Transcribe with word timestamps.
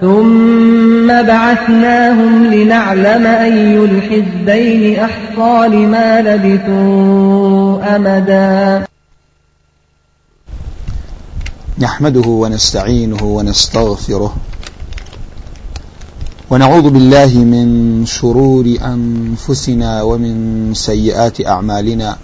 ثم 0.00 1.06
بعثناهم 1.06 2.44
لنعلم 2.44 3.26
أي 3.26 3.78
الحزبين 3.78 4.98
أحصى 4.98 5.68
لما 5.68 6.20
لبثوا 6.22 7.96
أمدا. 7.96 8.86
نحمده 11.78 12.28
ونستعينه 12.28 13.22
ونستغفره 13.22 14.36
ونعوذ 16.50 16.90
بالله 16.90 17.34
من 17.38 18.06
شرور 18.06 18.64
أنفسنا 18.84 20.02
ومن 20.02 20.70
سيئات 20.74 21.46
أعمالنا. 21.46 22.16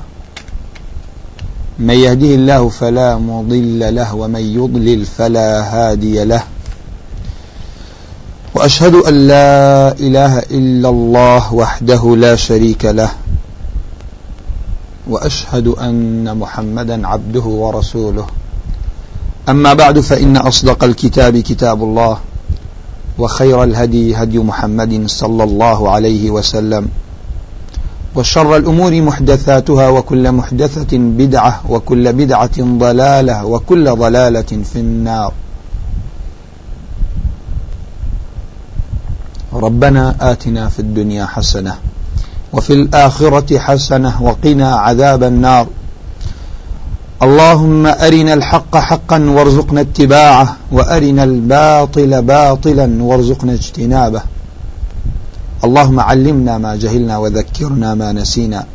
من 1.78 1.94
يهده 1.94 2.34
الله 2.34 2.68
فلا 2.68 3.16
مضل 3.18 3.94
له 3.94 4.14
ومن 4.14 4.40
يضلل 4.40 5.04
فلا 5.04 5.62
هادي 5.62 6.24
له. 6.24 6.42
وأشهد 8.54 8.94
أن 8.94 9.14
لا 9.26 9.92
إله 9.92 10.38
إلا 10.38 10.88
الله 10.88 11.54
وحده 11.54 12.16
لا 12.16 12.36
شريك 12.36 12.84
له 12.84 13.10
وأشهد 15.10 15.68
أن 15.68 16.38
محمدا 16.38 17.06
عبده 17.08 17.40
ورسوله. 17.40 18.26
أما 19.48 19.72
بعد 19.74 20.00
فإن 20.00 20.36
أصدق 20.36 20.84
الكتاب 20.84 21.38
كتاب 21.38 21.82
الله 21.82 22.18
وخير 23.18 23.64
الهدي 23.64 24.16
هدي 24.16 24.38
محمد 24.38 25.06
صلى 25.06 25.44
الله 25.44 25.90
عليه 25.90 26.30
وسلم 26.30 26.88
وشر 28.14 28.56
الأمور 28.56 29.00
محدثاتها 29.00 29.88
وكل 29.88 30.32
محدثة 30.32 30.98
بدعة 30.98 31.60
وكل 31.68 32.12
بدعة 32.12 32.58
ضلالة 32.58 33.44
وكل 33.44 33.96
ضلالة 33.96 34.50
في 34.72 34.76
النار. 34.76 35.32
ربنا 39.54 40.16
آتنا 40.20 40.68
في 40.68 40.78
الدنيا 40.78 41.26
حسنة 41.26 41.74
وفي 42.52 42.72
الآخرة 42.72 43.58
حسنة 43.58 44.22
وقنا 44.22 44.74
عذاب 44.74 45.22
النار. 45.22 45.66
اللهم 47.22 47.86
أرنا 47.86 48.34
الحق 48.34 48.76
حقا 48.76 49.18
وارزقنا 49.30 49.80
اتباعه 49.80 50.56
وأرنا 50.72 51.24
الباطل 51.24 52.22
باطلا 52.22 53.02
وارزقنا 53.02 53.52
اجتنابه. 53.52 54.22
اللهم 55.64 56.00
علمنا 56.00 56.58
ما 56.58 56.76
جهلنا 56.76 57.18
وذكرنا 57.18 57.94
ما 57.94 58.12
نسينا. 58.12 58.66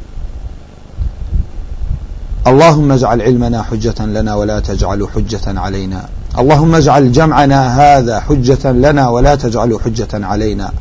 اللهم 2.48 2.92
اجعل 2.92 3.22
علمنا 3.22 3.64
حجة 3.64 4.06
لنا 4.06 4.36
ولا 4.36 4.60
تجعل 4.60 5.08
حجة 5.16 5.60
علينا. 5.60 6.10
اللهم 6.38 6.76
اجعل 6.76 7.12
جمعنا 7.12 7.62
هذا 7.82 8.20
حجة 8.20 8.72
لنا 8.72 9.10
ولا 9.10 9.36
تجعله 9.36 9.80
حجة 9.80 10.08
علينا. 10.14 10.72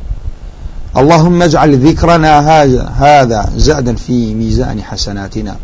اللهم 0.97 1.41
اجعل 1.43 1.87
ذكرنا 1.87 2.39
هذا 2.99 3.49
زادا 3.55 3.95
في 3.95 4.33
ميزان 4.33 4.81
حسناتنا. 4.83 5.55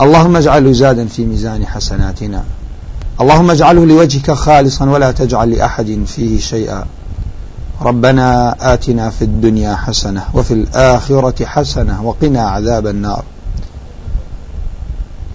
اللهم 0.00 0.36
اجعله 0.36 0.72
زادا 0.72 1.06
في 1.06 1.24
ميزان 1.24 1.66
حسناتنا. 1.66 2.44
اللهم 3.20 3.50
اجعله 3.50 3.86
لوجهك 3.86 4.30
خالصا 4.30 4.90
ولا 4.90 5.10
تجعل 5.12 5.50
لأحد 5.50 6.04
فيه 6.06 6.40
شيئا. 6.40 6.84
ربنا 7.82 8.56
آتنا 8.74 9.10
في 9.10 9.22
الدنيا 9.22 9.76
حسنة 9.76 10.24
وفي 10.34 10.54
الآخرة 10.54 11.44
حسنة 11.44 12.04
وقنا 12.04 12.42
عذاب 12.48 12.86
النار. 12.86 13.24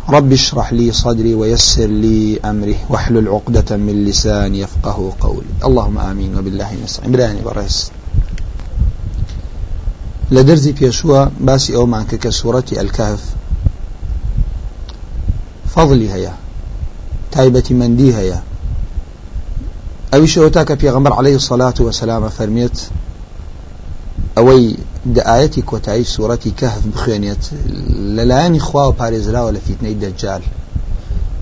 رب 0.10 0.34
اشرح 0.34 0.74
لي 0.74 0.92
صدري 0.92 1.34
ويسر 1.34 1.86
لي 1.86 2.40
أمري 2.40 2.78
واحلل 2.90 3.28
عقدة 3.28 3.78
من 3.78 4.06
لساني 4.06 4.60
يفقه 4.60 5.14
قولي. 5.20 5.48
اللهم 5.66 5.98
آمين. 5.98 6.38
وبالله 6.38 6.74
نستعين 6.84 7.12
براني 7.12 7.42
برس 7.42 7.92
لدرزي 10.32 10.72
بيشوى 10.72 11.30
باسي 11.40 11.76
أو 11.76 11.86
معك 11.86 12.16
كسورة 12.16 12.66
الكهف. 12.72 13.24
فضلي 15.76 16.14
هيا 16.14 16.34
تايبة 17.32 17.64
مندي 17.72 18.16
هيا 18.16 18.44
أويش 20.14 20.38
أوتاك 20.38 20.80
في 20.80 20.90
غمر 20.90 21.14
عليه 21.14 21.36
الصلاة 21.36 21.74
والسلام 21.80 22.30
فرميت. 22.30 22.82
أوي 24.38 24.78
دعایەتی 25.14 25.62
کۆتایی 25.70 26.06
سوورەتی 26.14 26.52
کەف 26.60 26.76
بخوێنێت. 26.94 27.44
لەلایەنی 28.16 28.60
خوا 28.68 28.84
و 28.90 28.96
پارێزراوە 29.00 29.52
لە 29.56 29.62
فیتنەی 29.66 29.96
دەجار 30.04 30.42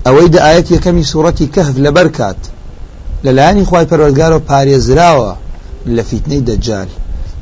ئەوەی 0.05 0.29
دعایەت 0.35 0.67
یەکەمی 0.75 1.05
سوورەتی 1.11 1.51
کەف 1.55 1.67
لەبەر 1.85 2.07
کات. 2.17 2.41
لەلایەنی 3.25 3.67
خوای 3.69 3.89
پەرۆگارەوە 3.91 4.45
پارێزراوە 4.49 5.31
لە 5.95 6.03
فیتنەی 6.09 6.45
دەجار 6.49 6.89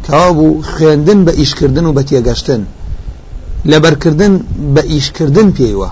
کەوا 0.06 0.30
بوو 0.38 0.62
خوێندن 0.72 1.20
بە 1.26 1.34
ئیشکردن 1.40 1.86
و 1.86 1.96
بە 1.98 2.04
تێگەشتن. 2.10 2.62
لەبەرکردن 3.72 4.34
بە 4.76 4.84
ئیشکردن 4.92 5.48
پێیوە. 5.58 5.90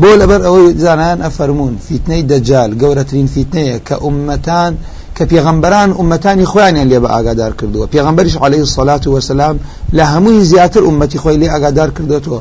بۆ 0.00 0.10
لەبەر 0.20 0.40
ئەوەی 0.46 0.68
زانان 0.84 1.18
ئەفەرمونون 1.24 1.76
فیتنەی 1.86 2.22
دەجال 2.30 2.70
گەورەترین 2.82 3.28
فیتنەیە 3.34 3.78
کە 3.86 3.94
عومەتان 4.04 4.72
کە 5.18 5.24
پێغەمبەران 5.32 5.90
ئومەتانی 5.98 6.46
خۆیانیان 6.52 6.88
لێ 6.90 6.98
بە 7.04 7.08
ئاگادار 7.14 7.52
کردووە 7.58 7.86
پێغەمبەریش 7.94 8.36
عليه 8.44 8.62
الصلاة 8.68 9.04
والسلام 9.14 9.56
لە 9.96 10.04
هەمووی 10.12 10.44
زیاتر 10.50 10.82
ئومەتی 10.88 11.18
خۆی 11.22 11.36
لێ 11.40 11.48
ئاگادار 11.54 11.90
کردوێتەوە 11.96 12.40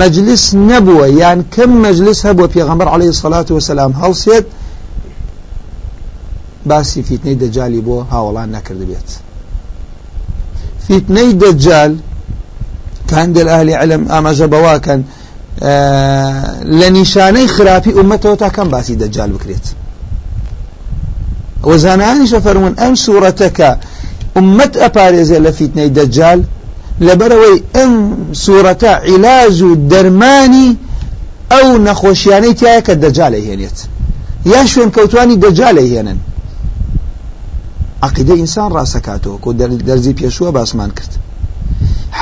مەجلس 0.00 0.44
نەبووە 0.70 1.06
یان 1.22 1.38
کەم 1.54 1.70
مەجلس 1.86 2.18
هەبووە 2.26 2.48
پێغەمبەر 2.54 2.88
عليه 2.94 3.10
الصلاة 3.14 3.48
والسلام. 3.56 3.92
هەڵسێت 4.02 4.46
باسی 6.70 7.02
فیتنەی 7.08 7.36
دەجالی 7.42 7.80
بۆ 7.86 7.96
هاوڵان 8.12 8.48
نەکرد 8.56 8.82
بێت 8.88 9.08
فیتنەی 10.86 11.30
دەجال 11.42 11.92
كان 13.10 13.32
دل 13.36 13.48
أهل 13.48 13.70
علم 13.70 14.02
ئاماژە 14.12 14.46
بەواکەن 14.52 15.00
لە 16.80 16.88
نیشانەی 16.96 17.46
خراپی 17.54 17.92
ئومەتەوە 17.98 18.36
تا 18.42 18.48
کەم 18.56 18.68
باسی 18.74 18.96
دەجال 19.02 19.30
بکرێت. 19.36 19.66
وەزانانیشە 21.68 22.38
فەرمون 22.46 22.74
ئەم 22.82 22.94
سوورەتەکە 23.04 23.70
ئومەت 24.36 24.74
ئەپارێزێ 24.82 25.38
لە 25.46 25.50
فیتنەی 25.58 25.90
دەجال 25.98 26.40
لەبەرەوەی 27.06 27.58
ئەم 27.76 27.92
سوورەتە 28.44 28.92
عیلاج 29.10 29.56
و 29.68 29.70
دەرمانی 29.92 30.70
ئەو 31.52 31.68
نەخۆشیانەی 31.86 32.54
تایە 32.60 32.80
کە 32.86 32.94
دەجالە 33.04 33.40
هێنێت. 33.46 33.78
یا 34.52 34.62
شوێن 34.70 34.90
کەوتانی 34.96 35.36
دەجالە 35.44 35.84
هێنن. 35.92 36.18
عقیدە 38.06 38.34
ئینسان 38.40 38.68
ڕاستەکاتەوە 38.76 39.38
کۆ 39.44 39.50
دەرزی 39.88 40.14
پێشووە 40.20 40.50
باسمان 40.56 40.90
کرد. 40.96 41.12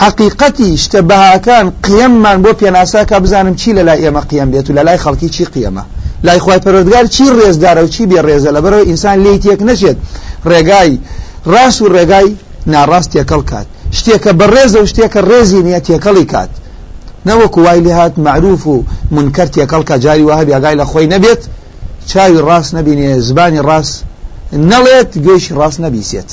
حقیقەتی 0.01 0.71
شتەبەهاکان 0.83 1.67
قیەممان 1.87 2.39
بۆ 2.45 2.51
پێناساکە 2.61 3.17
بزانم 3.25 3.55
چی 3.61 3.71
لە 3.77 3.83
لای 3.89 4.01
ئێمە 4.05 4.23
قیەم 4.31 4.49
بێت 4.53 4.67
و 4.71 4.73
لە 4.79 4.83
لای 4.87 4.99
خەڵکی 5.05 5.29
چی 5.35 5.45
قیەمە. 5.55 5.85
لای 6.25 6.39
خخوای 6.39 6.61
پەرۆدگار 6.65 7.07
چی 7.15 7.25
ڕێزدارە 7.39 7.83
و 7.85 7.89
چی 7.95 8.05
بێ 8.11 8.21
ڕێزە 8.27 8.51
لە 8.57 8.61
بەرەوە 8.65 8.87
ئینسان 8.91 9.17
لی 9.25 9.39
تێک 9.45 9.61
نەچێت 9.69 9.99
ڕێگای 10.51 10.93
ڕاست 11.53 11.81
و 11.83 11.89
ڕێگای 11.97 12.29
ناڕاست 12.73 13.11
تێکەڵ 13.15 13.43
کات. 13.51 13.67
شتێکە 13.97 14.33
بە 14.39 14.47
ڕێزە 14.55 14.79
و 14.83 14.87
شتێکە 14.91 15.21
ڕێزی 15.31 15.61
نییە 15.67 15.81
تێکەڵی 15.87 16.27
کات. 16.33 16.51
نەوەکو 17.29 17.59
وای 17.67 17.81
لێ 17.85 17.93
هات 17.99 18.15
معروف 18.27 18.67
و 18.67 18.85
منکەر 19.17 19.49
تێکەڵ 19.55 19.83
کە 19.89 19.97
جاری 20.05 20.25
وهبی 20.29 20.53
ئاگای 20.55 20.77
لە 20.81 20.85
خۆی 20.91 21.09
نەبێت 21.15 21.43
چاوی 22.11 22.41
ڕاست 22.49 22.71
نبینێ 22.79 23.09
زبانی 23.27 23.61
ڕاست 23.69 23.95
نەڵێت 24.71 25.11
گەیشی 25.27 25.53
ڕاست 25.61 25.79
نەبیسێت 25.85 26.31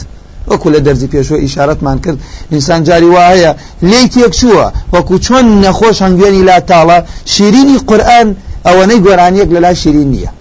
وەکو 0.50 0.68
لە 0.76 0.80
دەرزی 0.86 1.08
پێشوە 1.14 1.38
ئیشارەتمان 1.44 1.98
کرد. 2.04 2.20
ئینسان 2.52 2.82
جاری 2.88 3.10
وایە 3.16 3.52
لی 3.90 4.04
تێک 4.14 4.34
چووە؟ 4.40 4.68
وەکو 4.94 5.16
چۆن 5.26 5.46
نەخۆش 5.64 5.98
هەنگوێنی 6.06 6.44
لا 6.50 6.58
تاڵە؟ 6.70 6.98
شیرینی 7.34 7.78
قورآن 7.90 8.28
ئەوەنەی 8.66 9.00
گۆرانیەک 9.06 9.50
لە 9.56 9.60
لای 9.66 9.76
شیرین 9.76 10.10
نییە. 10.16 10.32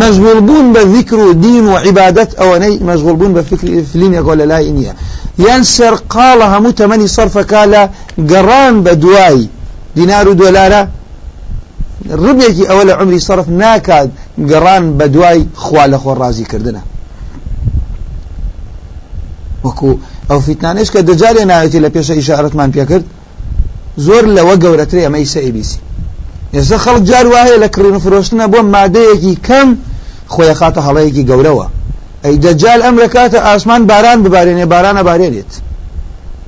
مشغول 0.00 0.40
بوون 0.46 0.66
بە 0.74 0.82
ذکر 0.94 1.18
و 1.18 1.32
دین 1.46 1.64
و 1.66 1.76
عیبادەت 1.86 2.30
ئەوەنەی 2.40 2.74
مشغول 2.90 3.16
بوون 3.20 3.32
بە 3.36 3.42
فلینێکۆ 3.92 4.34
لە 4.40 4.46
لای 4.52 4.72
نییە. 4.78 4.94
یان 5.46 5.62
سەرقاڵە 5.76 6.46
هەموو 6.54 6.76
تەمەنی 6.80 7.08
سەرفەکە 7.16 7.62
لە 7.72 7.82
گەڕان 8.30 8.74
بە 8.84 8.92
دوای 9.02 9.48
دینار 9.96 10.28
و 10.28 10.34
دۆلارە 10.40 10.82
ڕبێکی 12.24 12.64
ئەوە 12.70 12.84
لە 12.88 12.94
عمری 13.00 13.20
سەرف 13.28 13.48
ناکات 13.48 14.08
گەڕان 14.50 14.84
بە 14.98 15.06
دوای 15.14 15.40
خوا 15.54 15.84
لە 15.92 15.98
خۆ 16.02 16.12
ڕازی 16.20 16.46
کردنە 16.52 16.82
وەکو 19.64 19.90
ئەو 20.30 20.40
فیتنانش 20.46 20.88
کە 20.94 21.00
دەجارێ 21.08 21.44
ناوێتی 21.50 21.80
لە 21.84 21.90
پێشە 21.94 22.14
ئیشارەتمان 22.18 22.70
پێکرد 22.76 23.04
زۆر 24.06 24.24
لەوە 24.36 24.54
گەورەترێ 24.62 25.00
ئەمەی 25.06 25.26
سەئبیسی 25.34 25.78
ئێستا 26.54 26.78
خەڵک 26.84 27.02
جار 27.10 27.26
وایە 27.32 27.56
لە 27.62 27.68
کڕین 27.74 27.96
فرۆشتنە 28.04 28.46
بۆ 28.52 28.60
مادەیەکی 28.74 29.34
کەم 29.46 29.68
خۆی 30.32 30.54
خاتە 30.60 30.80
هەڵەیەکی 30.86 31.26
گەورەوە. 31.30 31.66
ئەی 32.24 32.36
دەجال 32.44 32.80
ئەم 32.86 32.96
ڕکاتە 33.02 33.38
ئاسمان 33.46 33.82
باران 33.90 34.18
ببارێنێ 34.24 34.66
بارانە 34.72 35.02
بارێنێت. 35.08 35.52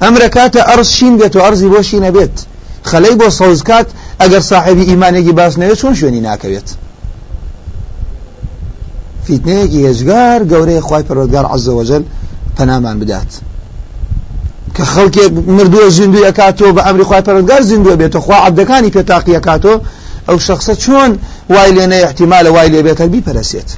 ئەم 0.03 0.15
ڕکاتە 0.23 0.61
ئەرز 0.69 0.89
شین 0.97 1.15
بێت 1.19 1.35
و 1.37 1.41
ئەرزی 1.45 1.69
بۆ 1.73 1.81
شینە 1.89 2.11
بێت. 2.17 2.37
خەلەی 2.91 3.15
بۆ 3.21 3.29
سەوزکات 3.39 3.89
ئەگەر 4.21 4.43
صاحبی 4.51 4.85
ئیمانێکی 4.91 5.33
باسنەوێت 5.39 5.79
چۆن 5.83 5.95
شوێنی 5.99 6.23
ناکەوێت؟ 6.29 6.69
فیتنەیەکی 9.27 9.81
هێزگار 9.87 10.41
گەورەیە 10.51 10.83
خی 10.89 11.03
پەرۆگار 11.09 11.47
عزەوەجل 11.55 12.03
پەنامان 12.57 12.97
بدات. 13.03 13.31
کە 14.77 14.85
خەڵکێک 14.93 15.33
مردووە 15.57 15.89
زیندوی 15.99 16.25
ئەکاتۆ 16.29 16.69
بە 16.77 16.83
ئەمری 16.87 17.05
خی 17.09 17.23
پەرۆگار 17.27 17.63
زیندوە 17.71 17.95
بێتە 18.01 18.19
خوا 18.25 18.37
عبدەکانی 18.47 18.91
پێتاقی 18.97 19.33
ئەکاتۆ 19.39 19.75
ئەو 20.29 20.39
شخصە 20.47 20.75
چۆن 20.85 21.11
وای 21.53 21.71
لێنە 21.77 21.99
احتیمالە 22.07 22.51
وای 22.57 22.69
لێ 22.73 22.81
بێتە 22.87 23.05
بیپەرسێت 23.13 23.71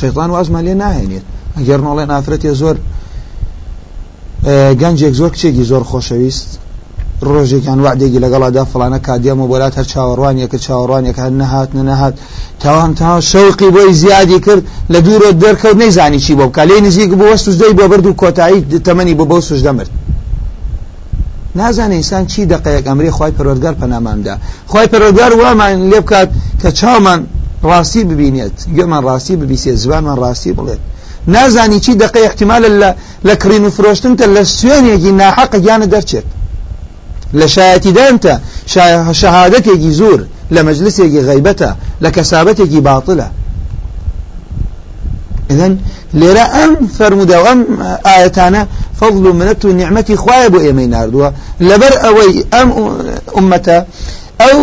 شەیطان 0.00 0.30
وازمان 0.34 0.62
لێ 0.66 0.74
ناهێنێت 0.82 1.26
ئەگەر 1.56 1.80
نۆڵێن 1.86 2.10
ئافرەتێ 2.14 2.52
زۆر 2.60 2.76
گەنجێک 4.80 5.14
زۆر 5.20 5.30
کچێکی 5.34 5.64
زۆر 5.70 5.82
خۆشەویست. 5.90 6.50
ڕۆژێکیان 7.22 7.80
وعدێکی 7.84 8.18
لەگەڵادا 8.24 8.64
فلانە 8.72 8.98
کادیەم 9.06 9.38
و 9.40 9.48
بۆلات 9.52 9.74
هەر 9.78 9.86
چاوەڕوانیەکە 9.92 10.58
چاوەڕوانێک 10.64 11.16
هەر 11.22 11.32
نەهات 11.40 11.70
نەهات. 11.88 12.14
تاوان 12.62 12.94
تا 12.94 13.20
شەوقی 13.20 13.70
بۆی 13.74 13.92
زیادی 14.02 14.40
کرد 14.46 14.62
لە 14.92 14.98
دوورۆ 15.06 15.30
دەرکەوت 15.42 15.76
نەیزانی 15.82 16.20
چی 16.24 16.34
بۆ 16.38 16.44
بکە. 16.48 16.62
لێ 16.68 16.78
نزیک 16.86 17.10
بۆ 17.20 17.36
سوزدەی 17.44 17.72
بۆ 17.78 17.84
برد 17.92 18.06
و 18.06 18.12
کۆتایی 18.22 18.60
تەمەنی 18.86 19.14
بۆ 19.18 19.24
بۆ 19.30 19.38
سوش 19.48 19.60
دەمرد 19.66 19.90
نازانێ 21.58 21.94
ئینسان 21.98 22.24
چی 22.32 22.40
دقەیەک 22.52 22.84
ئەمری 22.90 23.10
خی 23.16 23.32
پەرۆرگار 23.36 23.74
پەناماندا. 23.80 24.34
خی 24.72 24.86
پەرۆرگار 24.92 25.32
وامان 25.40 25.74
لێ 25.90 26.00
بکات 26.04 26.28
کە 26.60 26.70
چاومان 26.78 27.20
ڕاستی 27.68 28.02
ببینێت 28.10 28.56
گوێمان 28.76 29.02
ڕاستی 29.08 29.34
ببیسێت 29.40 29.76
زبانمان 29.82 30.16
ڕاستی 30.22 30.52
بڵێت. 30.58 30.82
نازانی 31.34 31.80
چی 31.84 31.92
دقی 31.94 32.22
احتیمال 32.28 32.62
لە 33.26 33.34
کڕین 33.42 33.64
و 33.66 33.70
فرۆشتنتە 33.76 34.26
لە 34.36 34.42
سوێنێکی 34.56 35.12
ناحەق 35.20 35.52
گیانە 35.64 35.86
دەرچێت. 35.94 36.26
لە 37.40 37.46
شایەتیدانتە 37.54 38.34
شەهادەتێکی 39.20 39.92
زۆر 40.00 40.20
لە 40.54 40.60
مەجلسێکی 40.66 41.20
غیبەتە 41.28 41.70
لە 42.04 42.10
کەسابەتێکی 42.16 42.80
باتڵە 42.86 43.28
إذن 45.52 45.72
لێرە 46.20 46.44
ئەم 46.56 46.72
ئەم 47.46 47.60
ئاەتانە 48.06 48.62
فەضل 49.00 49.24
و 49.26 49.32
منەت 49.40 49.64
و 49.64 49.68
نیعممەتی 49.78 50.16
خوایە 50.22 50.48
بۆ 50.52 50.58
ئێمەی 50.66 50.88
نردووە. 50.94 51.28
لەبەر 51.68 51.94
ئەوەی 52.04 52.32
ئەم 52.54 52.68
ئومەتە 53.36 53.78
ئەو 54.42 54.58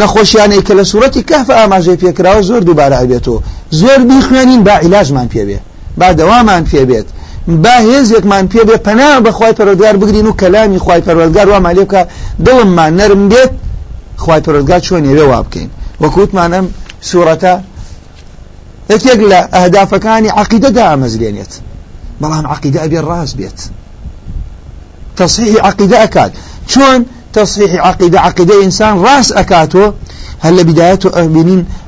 نەخۆشیانەی 0.00 0.62
کە 0.66 0.72
لە 0.78 0.84
سوورەتی 0.90 1.22
کەف 1.30 1.48
ئاماژەی 1.58 1.96
پێکراوە 2.02 2.42
زۆر 2.48 2.62
دووبارە 2.68 2.96
ئەبێتەوە 3.02 3.40
زۆر 3.80 4.00
بیخوێنین 4.10 4.62
با 4.66 4.74
عیلاژمان 4.84 5.28
پێبێ 5.34 5.58
با 5.98 6.08
دەوامان 6.18 6.62
پێبێت. 6.72 7.08
با 7.48 7.76
هێزێکمان 7.88 8.44
پێ 8.52 8.62
بێ 8.68 8.76
پەنا 8.86 9.10
بەخوای 9.26 9.54
پەرۆدگار 9.58 9.94
بگرین 10.02 10.26
و 10.26 10.32
کەلامی 10.40 10.78
خوای 10.84 11.02
پەروەردگار 11.06 11.46
وامان 11.52 11.74
لێ 11.76 11.84
بکە 11.86 12.02
دڵممان 12.46 12.92
نەرم 12.98 13.22
بێت 13.32 13.52
خوای 14.22 14.40
پەرۆدگار 14.46 14.80
چۆن 14.86 15.02
ێوێ 15.10 15.24
وا 15.30 15.40
بکەین. 15.46 15.70
وەکوتمانم 16.02 16.66
سوورەتە 17.08 17.54
یەکێک 18.92 19.20
لە 19.30 19.40
ئەهدافەکانی 19.54 20.30
عقیدەدا 20.40 20.84
ئامەزلێنێت 20.90 21.52
بەڵام 22.20 22.44
عقیدە 22.54 22.78
ئەبێ 22.84 23.00
ڕاست 23.08 23.34
بێت. 23.38 23.58
تصحیح 25.18 25.54
عقیدە 25.68 25.96
ئەکات. 26.02 26.32
چۆن 26.72 27.00
تصحيح 27.34 27.86
عقيدة 27.86 28.20
عقيدة 28.20 28.64
إنسان 28.64 29.02
راس 29.02 29.32
أكاتو 29.32 29.92
هل 30.44 30.64
بدايته 30.64 31.10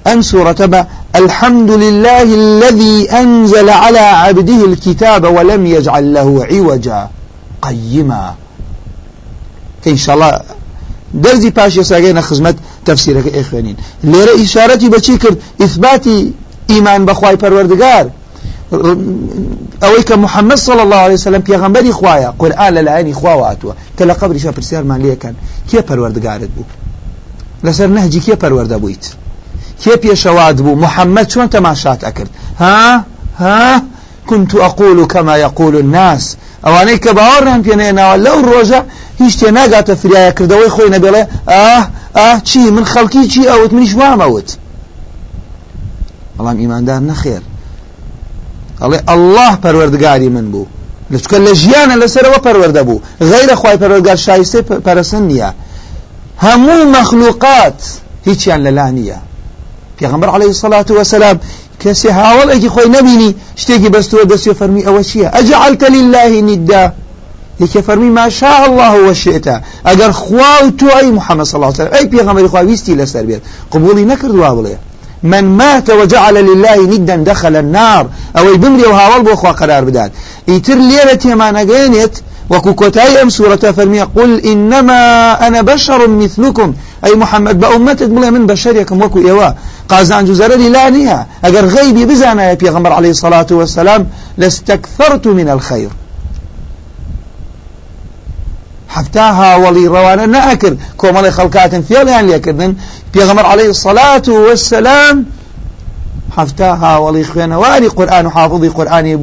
أن 0.06 0.22
سورة 0.22 0.86
الحمد 1.16 1.70
لله 1.70 2.22
الذي 2.22 3.10
أنزل 3.10 3.70
على 3.70 3.98
عبده 3.98 4.64
الكتاب 4.64 5.24
ولم 5.36 5.66
يجعل 5.66 6.14
له 6.14 6.46
عوجا 6.50 7.08
قيما. 7.62 8.34
إن 9.86 9.96
شاء 9.96 10.14
الله 10.14 10.40
درزي 11.14 11.50
باشي 11.50 11.84
ساقين 11.84 12.20
خزمت 12.20 12.56
تفسيرك 12.86 13.34
إخوانين 13.34 13.76
ليرى 14.04 14.42
إشارتي 14.42 14.88
کرد؟ 15.18 15.38
إثباتي 15.62 16.32
إيمان 16.70 17.04
بخواي 17.04 17.36
پروردگار. 17.36 18.06
ئەوەی 19.82 20.02
کە 20.08 20.14
محەممەد 20.24 20.54
صل 20.54 20.78
الله 20.80 20.96
عليه 20.96 21.14
وسلم 21.14 21.42
پێغمبەری 21.42 21.92
خوایە 21.92 22.30
قورآن 22.38 22.74
لە 22.76 22.82
لایەنی 22.86 23.14
خواواتوە 23.14 23.72
کە 23.98 24.02
لە 24.08 24.14
قبریشە 24.20 24.50
پرسیارمان 24.56 25.00
لەکەن 25.02 25.34
کێ 25.70 25.80
پەروەردگارت 25.88 26.50
بوو 26.56 26.64
لەسەر 27.66 27.88
نەهجی 27.96 28.20
کێ 28.26 28.34
پەروەەردە 28.42 28.78
بوویت؟ 28.82 29.04
کێ 29.82 29.94
پێشەوات 30.02 30.56
بوو؟ 30.64 30.80
محەممەد 30.84 31.26
چۆن 31.32 31.48
تەماشات 31.54 32.00
ئەکرد؟ 32.06 32.32
ها؟ 32.62 33.04
ها؟ 33.42 33.82
كنت 34.30 34.52
أقول 34.54 34.98
كما 35.12 35.34
يقول 35.46 35.74
الناس. 35.76 36.24
ئەوانەی 36.64 36.98
کە 37.04 37.10
باوەڕیان 37.18 37.60
پێنێناوە 37.66 38.16
لەو 38.26 38.38
ڕۆژە 38.50 38.80
هیچ 39.20 39.34
تێ 39.40 39.48
ناگاتە 39.58 39.94
فریایە 40.02 40.32
کردەوەی 40.38 40.70
خۆی 40.74 40.90
نەبێڵێ 40.94 41.22
ئاه 41.52 41.84
ئاه 42.18 42.38
چی 42.48 42.62
من 42.76 42.84
خەڵکی 42.92 43.22
چی 43.32 43.42
ئەوت؟ 43.50 43.72
منیش 43.76 43.92
وامەوت. 44.00 44.48
بەڵام 46.36 46.56
ئیماندار 46.62 47.00
نەخێر. 47.10 47.42
ئەڵێ 48.82 48.98
الله 49.14 49.52
پەروەردگاری 49.64 50.28
من 50.36 50.46
بوو. 50.52 50.66
لەچکە 51.12 51.36
لە 51.46 51.52
ژیانە 51.62 51.96
لەسەرەوە 52.02 52.38
پەروەەردە 52.46 52.82
بوو. 52.88 53.02
غیرە 53.30 53.54
خی 53.60 53.76
پەروەرگار 53.82 54.18
شایستەی 54.26 54.62
پەرسن 54.86 55.22
نییە. 55.30 55.50
هەموو 56.44 56.84
مەخلوقات 56.96 57.80
هیچیان 58.26 58.60
لەلا 58.66 58.88
نییە. 58.96 59.18
پێغمبەر 59.98 60.28
عليه 60.36 60.50
الصلاة 60.54 60.88
والسلام 60.90 61.36
کەسی 61.82 62.08
هاوڵێکی 62.18 62.68
خۆی 62.74 62.88
نبینی 62.96 63.34
شتێکی 63.56 63.88
بەستووە 63.94 64.24
دەستی 64.32 64.54
فەرمی 64.60 64.82
ئەوە 64.86 65.02
چییە؟ 65.08 65.28
ئەجعلت 65.36 65.82
لله 65.96 66.32
ندا. 66.48 66.92
یەکێ 67.60 67.80
فەرمی 67.86 68.10
ما 68.18 68.28
شاء 68.28 68.60
الله 68.68 68.92
وشئتا 69.08 69.60
ئەگەر 69.86 70.10
خوا 70.10 70.54
و 70.64 70.70
تو 70.78 70.86
ئەی 70.96 71.10
محەممەد 71.18 71.46
صلی 71.48 71.56
الله 71.58 71.72
عليه 71.72 71.80
وسلم 71.80 71.94
ئەی 71.96 72.06
پێغمبەری 72.12 72.48
خوا 72.52 72.60
ویستی 72.60 72.94
لەسەر 73.00 73.24
بێت. 73.28 73.42
قبولی 73.72 74.04
نەکردوا 74.12 74.50
بڵێ. 74.58 74.76
من 75.22 75.44
مات 75.44 75.90
وجعل 75.90 76.34
لله 76.34 76.76
ندا 76.92 77.16
دخل 77.16 77.56
النار. 77.56 78.06
أو 78.38 78.56
بمري 78.56 78.84
وهاول 78.84 79.22
بو 79.22 79.34
خوا 79.36 79.52
قرار 79.52 79.84
بدات. 79.84 80.10
ليلة 80.68 81.34
ما 81.34 81.50
نقينت 81.50 82.14
وكوكوتاي 82.50 83.22
أم 83.22 83.28
سورة 83.28 83.56
فرمية؟ 83.56 84.08
قل 84.16 84.40
إنما 84.40 85.32
أنا 85.46 85.62
بشر 85.62 86.08
مثلكم. 86.08 86.74
أي 87.04 87.14
محمد 87.14 87.60
بأمتك 87.60 88.08
بلا 88.08 88.30
من 88.30 88.46
بشركم 88.46 89.02
وكو 89.02 89.18
إيوا. 89.18 89.50
قازان 89.88 90.24
جزر 90.24 90.56
لا 90.56 90.88
نيها. 90.90 91.26
اگر 91.44 91.64
غيبي 91.64 92.04
بزانا 92.04 92.48
يا 92.48 92.54
بيغمبر 92.54 92.92
عليه 92.92 93.10
الصلاة 93.10 93.46
والسلام 93.50 94.08
لاستكثرت 94.36 95.26
من 95.26 95.48
الخير. 95.48 95.88
حفتاها 98.88 99.56
ولي 99.56 99.86
روانا 99.86 100.26
نأكر. 100.26 100.76
كومالي 100.96 101.30
خلقات 101.30 101.74
فيليان 101.74 102.26
ليكردن. 102.26 102.74
بيغمر 103.14 103.46
عليه 103.46 103.70
الصلاة 103.70 104.22
والسلام 104.28 105.26
حفتاها 106.36 106.98
ولي 106.98 107.24
خوێنەواری 107.24 107.88
قورآن 107.96 108.26
و 108.26 108.30
حافظی 108.30 108.68
قورآانی 108.68 109.16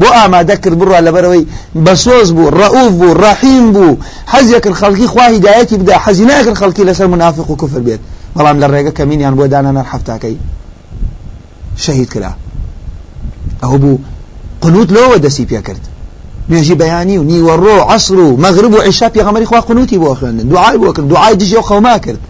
بۆ 0.00 0.08
ئامادە 0.18 0.56
کرد 0.62 0.78
بڕە 0.80 0.98
لەبەرەوەی 1.06 1.44
بەسۆز 1.86 2.28
بوو 2.36 2.50
ڕەئوف 2.50 2.92
بوو 3.00 3.14
ڕەحیم 3.22 3.66
بوو. 3.74 3.98
حەزیەکرد 4.32 4.76
خەڵکی 4.80 5.06
خوا 5.12 5.26
هیدایەتی 5.34 5.76
بدا 5.80 5.96
حەزی 6.04 6.24
ناکرد 6.30 6.56
خەڵکی 6.60 6.82
لەسەر 6.88 7.06
منافق 7.14 7.50
و 7.50 7.56
کوفر 7.56 7.80
بێت. 7.86 8.00
بەڵام 8.36 8.56
لە 8.62 8.66
ڕێگە 8.72 8.92
کەمینیان 8.98 9.34
بۆ 9.38 9.44
دانەنەر 9.52 9.86
حفتاکەی 9.92 10.36
شەهید 11.76 12.08
کرا. 12.14 12.32
ئەو 13.62 13.78
بوو 13.82 13.98
قنوت 14.62 14.88
لەوە 14.96 15.16
دەسی 15.24 15.44
پێ 15.50 15.60
کرد. 15.66 15.84
نوێژی 16.50 16.74
بەیانی 16.82 17.16
و 17.18 17.26
نیوەڕۆ 17.30 17.76
عسر 17.94 18.18
و 18.18 18.36
مەغرب 18.44 18.72
و 18.74 18.80
عیشا 18.88 19.08
پێغەمەری 19.08 19.46
خوا 19.50 19.60
قنوتی 19.60 19.98
بۆ 20.02 20.10
خوێندن. 20.18 20.46
دوعای 20.52 20.78
بۆ 20.82 20.92
کرد 20.96 21.08
دوعای 21.08 21.36
دژی 21.40 21.56
و 21.56 21.62
خەوما 21.68 21.96
کرد. 22.04 22.20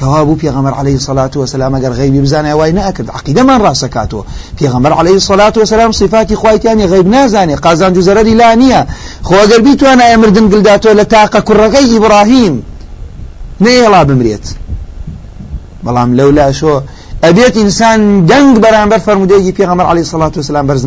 کەوا 0.00 0.24
بوو 0.26 0.40
پێغەمبەر 0.42 0.74
عليه 0.80 0.94
الصلاة 1.00 1.30
والسلام 1.36 1.72
ئەگەر 1.76 1.92
غیبی 2.00 2.20
بزانێ 2.26 2.52
وای 2.58 2.72
نەکرد 2.72 3.08
عقیدەمان 3.18 3.60
ڕاستەکاتەوە 3.64 4.24
پێغەمبەر 4.58 4.92
عليه 5.00 5.16
الصلاة 5.20 5.52
والسلام 5.56 5.92
صفاتی 5.92 6.34
خوایتیانی 6.34 6.86
غیب 6.86 7.06
نازانێ 7.14 7.56
قازان 7.64 7.92
و 7.96 8.02
زەرەری 8.02 8.34
لا 8.40 8.50
نییە 8.62 8.82
خۆ 9.26 9.34
ئەگەر 9.42 9.60
بیتوانە 9.66 10.16
مردن 10.22 10.46
گلداتۆ 10.52 10.90
لە 11.00 11.04
تاقە 11.12 11.40
کوڕەکەی 11.48 11.86
ئیبراهیم 11.92 12.54
نەیەڵا 13.64 14.02
بمرێت 14.08 14.46
بەڵام 15.84 16.10
لەولا 16.18 16.48
شۆ 16.60 16.74
ئەبێت 17.24 17.54
ئینسان 17.60 18.00
دەنگ 18.30 18.52
بەرامبەر 18.64 19.00
فەرمودەیەکی 19.06 19.52
پێغەمبەر 19.58 19.86
عليه 19.90 20.04
الصلاة 20.06 20.34
والسلام 20.36 20.66
بەرز 20.68 20.84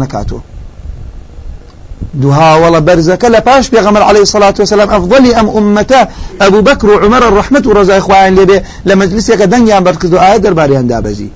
دوهاوڵە 2.22 2.79
بەرزەکە 2.88 3.27
لە 3.36 3.41
پاش 3.48 3.65
پێغەمەر 3.74 4.03
عليه 4.10 4.24
سلاات 4.24 4.60
وسلام 4.60 4.89
ئەفضلی 4.89 5.32
ئەم 5.38 5.48
ئومەتە 5.55 6.01
ئەبوو 6.41 6.62
بەکر 6.67 6.88
و 6.89 7.01
عمەرە 7.03 7.27
ڕحمت 7.38 7.65
و 7.67 7.74
ڕزای 7.77 8.01
خوۆیان 8.05 8.34
لێبێ 8.38 8.60
لە 8.88 8.93
مەجلسێکە 9.00 9.46
دەنگیان 9.53 9.84
بەرکرد 9.88 10.13
و 10.13 10.17
ئایا 10.24 10.38
دەرباریان 10.46 10.86
دابەزی 10.91 11.29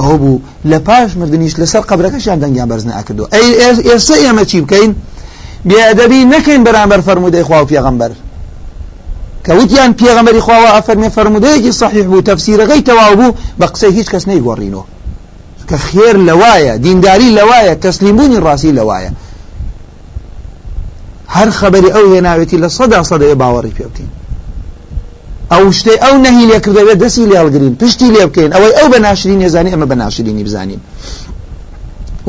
ئەو 0.00 0.16
بوو 0.22 0.40
لە 0.70 0.78
پاش 0.86 1.10
مردنیش 1.20 1.54
لەسەر 1.60 1.82
قبرەکەشیان 1.90 2.38
دەنگیان 2.42 2.68
بەرزنەکردو 2.72 3.24
ئەی 3.34 3.48
ئێستا 3.88 4.16
ئێمە 4.24 4.44
چی 4.50 4.60
بکەین؟ 4.64 4.92
بێدەبی 5.68 6.20
نەکەین 6.32 6.62
بەرامبەر 6.66 7.00
فەرمودەی 7.06 7.44
خوا 7.48 7.58
و 7.62 7.68
پێغەمبەر 7.72 8.12
کەوتیان 9.46 9.92
پێغەمەری 10.00 10.40
خواوە 10.46 10.70
ئەفەرمێ 10.76 11.08
فەرمودەیەکی 11.16 11.72
صحیح 11.80 12.06
بوو 12.10 12.26
تەفسیرەکەی 12.28 12.82
تەواو 12.88 13.14
بوو 13.20 13.36
بە 13.60 13.66
قسەی 13.72 13.92
هیچ 13.98 14.08
کەس 14.12 14.24
نەیگۆڕینەوە 14.30 14.84
کە 15.68 15.76
خێر 15.86 16.16
لەوایە 16.28 16.74
دینداری 16.84 17.30
لەوایە 17.38 17.74
تەسلیمبوونی 17.84 18.42
ڕاستی 18.46 18.72
لەوایە. 18.78 19.10
هەر 21.36 21.48
خەبەری 21.58 21.90
ئەو 21.94 22.04
هێناوێتی 22.12 22.56
لە 22.62 22.68
سەدا 22.76 23.00
سەدەیە 23.10 23.36
باوەڕی 23.42 23.72
پێ 23.76 23.84
بکەین. 23.90 24.10
ئەو 25.52 25.64
شتێ 25.78 25.94
ئەو 26.04 26.14
نەهی 26.24 26.44
لێکردەوێت 26.50 26.98
دەستی 27.04 27.26
لێ 27.30 27.36
هەڵگرین 27.40 27.74
پشتی 27.80 28.08
لێ 28.14 28.24
بکەین. 28.28 28.50
ئەوەی 28.56 28.72
ئەو 28.78 28.86
بە 28.92 28.98
ناشرین 29.06 29.40
ێزانی 29.48 29.70
ئەمە 29.74 29.86
بە 29.90 29.96
ناشرینی 30.02 30.44
بزانین. 30.48 30.80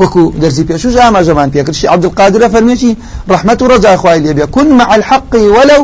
وەکو 0.00 0.22
دەرزی 0.42 0.64
پێشوش 0.70 0.94
ئاماژەمان 1.02 1.48
پێکردشی 1.54 1.86
عبدالقادرە 1.94 2.48
فەرمێکی 2.54 2.92
ڕحمەت 3.32 3.58
و 3.62 3.68
ڕەجای 3.72 3.96
خوای 4.02 4.20
لێ 4.24 4.32
بێ. 4.36 4.44
کن 4.54 4.68
مع 4.80 4.88
الحق 4.98 5.32
ولو 5.56 5.82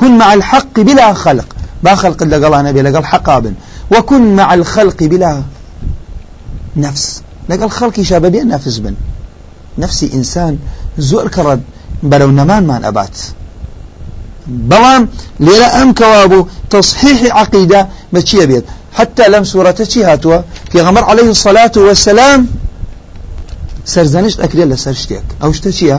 كن 0.00 0.12
مع 0.20 0.28
الحق 0.36 0.74
بلا 0.88 1.14
خلق. 1.24 1.48
با 1.84 1.94
خلق 2.02 2.20
لەگەڵانە 2.32 2.70
بێ 2.74 2.82
لەگەڵ 2.86 3.04
حقا 3.12 3.40
بن. 3.40 3.54
وكن 3.92 4.22
مع 4.38 4.48
الخلق 4.54 4.98
بلا 5.12 5.42
نفس. 6.76 7.20
خەڵکی 7.78 8.02
شابە 8.10 8.28
بێ 8.34 8.42
نفس 8.54 8.78
بن. 8.84 8.94
نفسی 9.78 10.06
ئینسان 10.06 10.58
زۆر 10.98 11.26
کەڕەت 11.34 11.60
بەرەو 12.10 12.30
نەمانمان 12.38 12.82
ئەبات. 12.84 13.16
بەڵام 14.70 15.02
لێرە 15.46 15.68
ئەم 15.76 15.90
کەوابوو 15.98 16.48
تصحيح 16.70 17.20
عقيدة 17.40 17.80
بچیە 18.14 18.44
بێت؟ 18.50 18.64
حتى 18.98 19.24
لم 19.28 19.44
سورة 19.44 19.78
چی 19.92 20.02
هاتووە؟ 20.02 20.38
پێغەمبەر 20.72 21.04
عليه 21.10 21.28
الصلاة 21.36 21.72
والسلام 21.76 22.40
سەرزانشت 23.84 24.38
ئەکرێت 24.42 24.68
لەسەر 24.72 24.96
شتێک. 25.02 25.26
ئەو 25.42 25.52
شتە 25.56 25.70
چییە؟ 25.78 25.98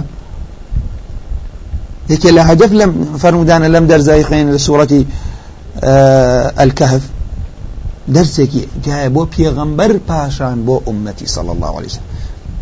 یەکێ 2.14 2.30
لە 2.38 2.44
هەدف 2.50 2.72
لەم 2.80 2.92
فەرمودانە 3.22 3.68
لەم 3.74 3.86
دەرزای 3.92 4.24
خوێن 4.28 4.48
لە 4.56 4.60
سوورەتی 4.66 5.02
الكهف. 6.64 7.04
دەرسێکی 8.16 8.64
جایە 8.86 9.10
بۆ 9.16 9.24
پێغەمبەر 9.34 9.92
پاشان 10.08 10.58
بۆ 10.68 10.76
ئومەتی 10.88 11.28
صلى 11.36 11.52
الله 11.56 11.72
عليه 11.78 11.90
وسلم. 11.92 12.10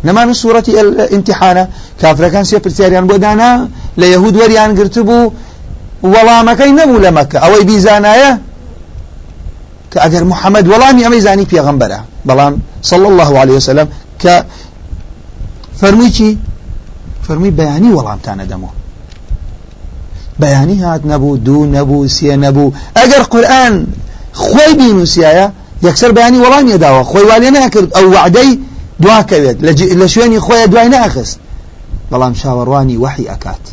نەمان 0.06 0.28
سوورەتی 0.40 0.72
الامتحانە 0.82 1.64
کافرەکان 2.00 2.44
سێ 2.50 2.58
پرسیاریان 2.64 3.06
بۆ 3.10 3.16
دانا 3.24 3.50
لە 4.00 4.06
یەهود 4.14 4.34
وەریان 4.40 4.70
گرتبوو 4.78 5.32
وەڵامەکەی 6.12 6.72
نەبوو 6.80 7.02
لە 7.04 7.10
مەکە 7.18 7.38
ئەوەی 7.44 7.64
بیزانایە 7.70 8.32
کە 9.92 9.98
ئەگەر 10.04 10.24
محەممەد 10.32 10.66
وەڵامی 10.72 11.02
ئەمەی 11.06 11.22
زانی 11.26 11.46
پێغمبەرە 11.52 12.00
بەڵام 12.28 12.54
صلى 12.90 13.06
الله 13.12 13.30
عليه 13.42 13.56
وسلم. 13.58 13.88
کە 14.22 14.34
فەرمووی 15.80 16.10
چی 16.16 16.38
فەرمووی 17.26 17.52
بەیانی 17.60 17.90
وەڵامتانە 17.96 18.44
دەمەوە 18.50 18.72
بەیانی 20.42 20.78
هات 20.84 21.02
نەبوو 21.12 21.36
دوو 21.46 21.66
نەبوو 21.76 22.08
سێ 22.16 22.34
نەبوو 22.44 22.74
ئەگەر 22.98 23.22
قورآن 23.32 23.74
خۆی 24.44 24.72
بینوسایە 24.78 25.46
یەکسەر 25.86 26.10
بەیانی 26.16 26.40
وەڵامی 26.44 26.78
داوە 26.84 27.02
خۆی 27.10 27.24
والێ 27.30 27.50
ناکرد 27.56 27.90
ئەو 27.96 28.06
وعدەی 28.14 28.50
دواکەوێت 29.02 29.58
لە 30.00 30.06
شوێنی 30.12 30.40
خۆیە 30.46 30.66
دوای 30.72 30.88
ناخست. 30.88 31.38
بەڵام 32.10 32.34
شاوەڕوانی 32.40 32.96
وحی 33.04 33.26
ئەکات. 33.32 33.64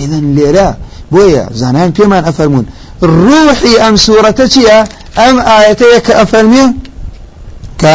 ئذن 0.00 0.24
لێرە 0.36 0.68
بۆیە 1.12 1.44
زانان 1.60 1.90
ڕوحی 3.02 3.74
ئەم 3.82 3.96
سوورەتە 4.04 4.46
چییە؟ 4.52 4.78
ئەم 5.18 5.36
ئاەتەیە 5.48 6.00
کە 6.06 6.12
ئەفەرمێ 6.20 6.64
کە 7.80 7.94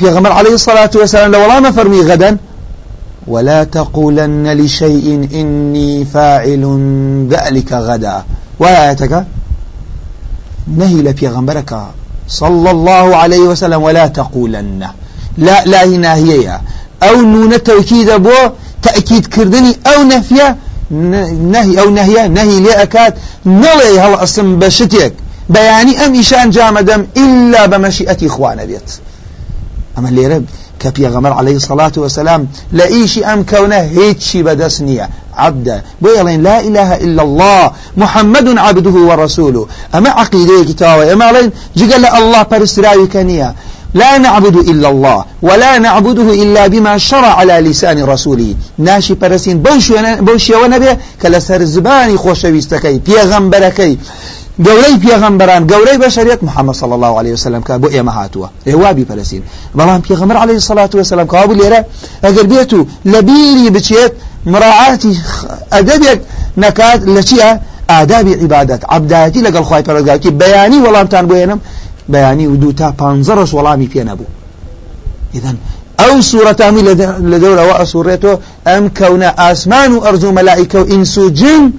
پێغمبەر 0.00 0.32
عليه 0.38 0.54
الصلاة 0.60 0.90
والسلام 0.94 1.30
لو 1.32 1.60
ما 1.60 1.70
فرمي 1.70 2.02
غدا 2.02 2.36
ولا 3.26 3.64
تقولن 3.64 4.52
لشيء 4.52 5.28
إني 5.34 6.04
فاعل 6.04 6.64
ذلك 7.30 7.72
غدا. 7.72 8.24
وآياتك 8.60 9.24
نهي 10.66 11.02
لبيغمبرك 11.02 11.72
صلى 12.28 12.70
الله 12.70 13.16
عليه 13.16 13.40
وسلم 13.40 13.82
ولا 13.82 14.06
تقولن. 14.06 14.88
لا 15.38 15.64
لا 15.64 15.84
هنا 15.84 16.14
هي 16.14 16.60
أو 17.02 17.20
نون 17.22 17.52
التوكيد 17.52 18.10
بو 18.10 18.30
تأكيد 18.82 19.26
كردني 19.26 19.76
أو 19.86 20.02
نفية 20.02 20.56
نهي 20.90 21.80
أو 21.80 21.90
نهي 21.90 22.28
نهي 22.28 22.60
لأكاد 22.60 23.14
هەڵ 23.46 24.14
ئەسم 24.22 24.58
بە 24.60 24.68
شتێک 24.68 25.12
بەیانی 25.54 25.94
ئەم 26.00 26.12
ئیشان 26.14 26.50
جامەدەم 26.52 27.00
إلا 27.16 27.66
بمشيئة 27.66 28.26
إخوان 28.26 28.66
بيت. 28.66 28.90
أما 29.98 30.08
اللي 30.08 30.26
رب 30.26 30.44
كبي 30.80 31.06
غمر 31.06 31.32
عليه 31.32 31.56
الصلاة 31.56 31.92
والسلام 31.96 32.48
لا 32.72 32.86
إيشي 32.86 33.24
أم 33.24 33.42
كونه 33.42 33.76
هيتشي 33.76 34.42
بدسنية 34.42 35.10
عبدا 35.36 35.82
بيلين 36.02 36.42
لا 36.42 36.60
إله 36.60 36.94
إلا 36.96 37.22
الله 37.22 37.72
محمد 37.96 38.58
عبده 38.58 38.90
ورسوله. 38.90 39.66
أما 39.94 40.10
عقيدة 40.10 40.64
كتابة 40.64 41.12
أما 41.12 41.32
لين 41.32 41.50
جقل 41.76 42.06
الله 42.06 42.42
برسراوي 42.42 43.06
كنية 43.06 43.54
لا 43.94 44.18
نعبد 44.18 44.56
إلا 44.56 44.88
الله 44.88 45.24
ولا 45.42 45.78
نعبده 45.78 46.28
إلا 46.42 46.66
بما 46.66 46.98
شرع 46.98 47.34
على 47.34 47.52
لسان 47.52 48.04
رسوله. 48.04 48.54
ناشي 48.78 49.14
برسين 49.14 49.62
بوشي 50.20 50.54
ونبي 50.54 50.96
كلا 51.22 51.38
سر 51.38 51.64
زباني 51.64 52.16
خوشويستكي 52.16 52.98
بيغمبركي 52.98 53.98
گەورەی 54.66 54.96
پێغەمبەران 55.04 55.62
گەورەی 55.72 55.98
بەشریت 56.04 56.40
محمد 56.48 56.74
صلى 56.74 56.94
الله 56.94 57.12
عليه 57.20 57.32
وسلم 57.32 57.62
کا 57.68 57.78
بۆ 57.78 57.88
ئێمە 57.94 58.12
هاتووە 58.18 58.48
ئێوابی 58.68 59.04
پەرسین 59.10 59.42
بەڵام 59.78 60.00
پێغەمبەر 60.08 60.36
عليه 60.44 60.58
الصلاة 60.62 60.92
والسلام 60.94 61.26
کابوو 61.26 61.58
لێرە 61.60 61.80
ئەگەر 62.24 62.46
بێت 62.52 62.72
و 62.74 62.86
لە 63.12 63.20
بیری 63.28 63.70
بچێت 63.74 64.12
مراعاتی 64.46 65.20
ئەدەبێک 65.74 66.20
نەکات 66.62 67.00
لە 67.14 67.22
چیە 67.28 67.50
ئادابی 67.88 68.34
عیبادەت 68.42 68.82
عبدایەتی 68.96 69.40
لەگەڵ 69.46 69.64
خی 69.68 69.82
پەرگاوتی 69.88 70.30
بەیانی 70.40 70.78
وەڵامتان 70.84 71.24
بەیانی 72.12 72.46
و 72.46 72.56
دوو 72.56 72.72
تا 72.72 72.94
پانزەڕش 73.00 73.50
وەڵامی 73.56 73.88
پێ 73.92 74.02
نەبوو. 74.08 74.26
إذن 75.34 75.56
ئەو 75.98 76.20
سوورەتامی 76.30 76.82
لە 77.30 77.38
دەورەوە 77.42 77.74
ئەسوڕێتەوە 77.80 78.36
ئەم 78.66 78.84
کەونە 78.98 79.30
ئاسمان 79.40 79.92
و 79.92 80.00
ئەرزوو 80.04 80.36
مەلائیکە 80.38 80.76
و 80.76 80.84
ئینس 80.92 81.18
و 81.18 81.30
جن 81.30 81.72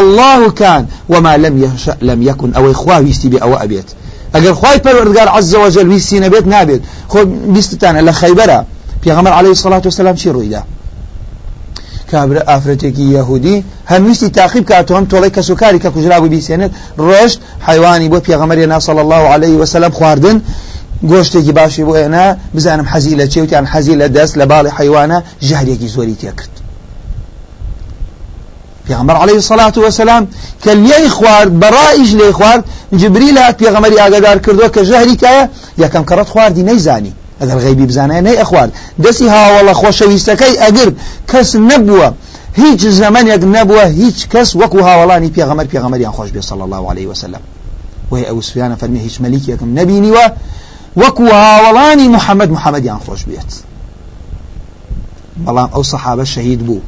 الله 0.00 0.50
كان 0.50 0.86
وما 1.08 1.36
لم 1.36 1.54
يشاء 1.64 1.96
لم 2.02 2.22
يكن 2.22 2.52
ئەوەی 2.52 2.74
خوا 2.74 2.96
ویستی 3.00 3.30
بێ 3.30 3.38
ئەوە 3.42 3.56
ئەبێت. 3.62 3.88
ئەگەر 4.34 4.52
خوای 4.60 4.78
پەروەردگار 4.84 5.28
عز 5.36 5.54
وجل 5.54 5.88
ویستی 5.88 6.20
نەبێت 6.20 6.46
نابێت. 6.46 6.82
خۆ 7.12 7.18
بیستتانە 7.54 8.00
لە 8.08 8.12
خەیبەرە 8.20 8.58
پێغەمبەر 9.04 9.32
عليه 9.38 9.52
الصلاة 9.56 9.82
والسلام 9.88 10.14
چی 10.14 10.28
ڕوویدا؟ 10.34 10.62
کابرا 12.12 12.42
ئافرەتێکی 12.50 13.04
یەهودی. 13.16 13.56
هەمویستی 13.92 14.28
تاقیب 14.38 14.64
کاتۆ 14.70 14.92
هەم 14.98 15.06
تۆڵی 15.12 15.30
کەسوکاری 15.36 15.82
کە 15.84 15.88
کوژرا 15.94 16.16
بوو 16.20 16.32
بیسێنێت 16.34 16.72
ڕۆژ 17.06 17.32
حیوانی 17.68 18.08
الله 19.04 19.22
عليه 19.34 19.54
وسلم 19.62 19.92
خواردن. 19.98 20.38
گۆشتێکی 21.08 21.52
باشی 21.58 21.82
بۆ 21.88 21.94
ئێنا 22.00 22.26
بزانم 22.54 22.86
حەزی 22.92 23.14
لە 23.20 23.26
چێوتیان 23.32 23.66
حەزی 23.72 23.94
لە 24.00 24.08
دەست 24.16 24.34
لە 24.40 24.44
باڵی 24.50 24.70
حیوانە 24.78 25.18
ژهرێکی 25.48 25.88
زۆری 25.94 26.16
تێکرد 26.22 26.54
پێغەمبەر 28.86 29.16
عليه 29.22 29.38
الصلاة 29.42 29.76
والسلام 29.76 30.28
کە 30.64 30.72
لێی 30.86 31.08
خوارد 31.16 31.52
بەڕائیش 31.62 32.10
لێی 32.20 32.32
خوارد 32.38 32.64
جبریل 33.00 33.38
هات 33.38 33.56
پێغەمەری 33.62 34.00
ئاگادار 34.02 34.38
کردووە 34.44 34.68
کە 34.74 34.80
ژەهری 34.88 35.16
کایە 35.22 35.44
یەکەم 35.82 36.04
کەڕەت 36.08 36.28
خواردی 36.32 36.62
نەیزانی. 36.70 37.12
ئەگەر 37.40 37.58
غیبی 37.64 37.86
بزانای 37.86 38.20
نەی 38.26 38.36
ئەخوارد 38.40 38.72
دەستی 39.04 39.28
هاوڵە 39.34 39.74
خۆشەویستەکەی 39.80 40.54
ئەگر 40.62 40.88
کەس 41.30 41.50
نەبووە 41.70 42.08
هیچ 42.62 42.82
زمانێک 43.00 43.42
نەبووە 43.56 43.84
هیچ 44.00 44.18
کەس 44.32 44.48
وەکو 44.60 44.78
هاوڵانی 44.88 45.30
پێغەمەر 45.36 45.66
پێغەمەریان 45.72 46.14
خۆش 46.16 46.30
بێ 46.34 46.42
صلى 46.50 46.62
الله 46.66 46.82
عليه 46.90 47.06
وسلم 47.06 47.42
وهي 48.10 48.24
ئەو 48.30 48.40
سویانە 48.48 48.76
فەرمی 48.80 49.00
هیچ 49.06 49.16
مەلیکێکم 49.24 49.68
نەبینیوە 49.78 50.26
وەکو 51.02 51.24
هاوڵانی 51.42 52.06
محەممەد 52.16 52.50
محەممەدیان 52.56 53.00
خۆش 53.06 53.22
بێت. 53.28 53.50
بەڵام 55.46 55.70
ئەو 55.74 55.82
سەحابە 55.92 56.24
شەهید 56.34 56.60
بوو. 56.66 56.80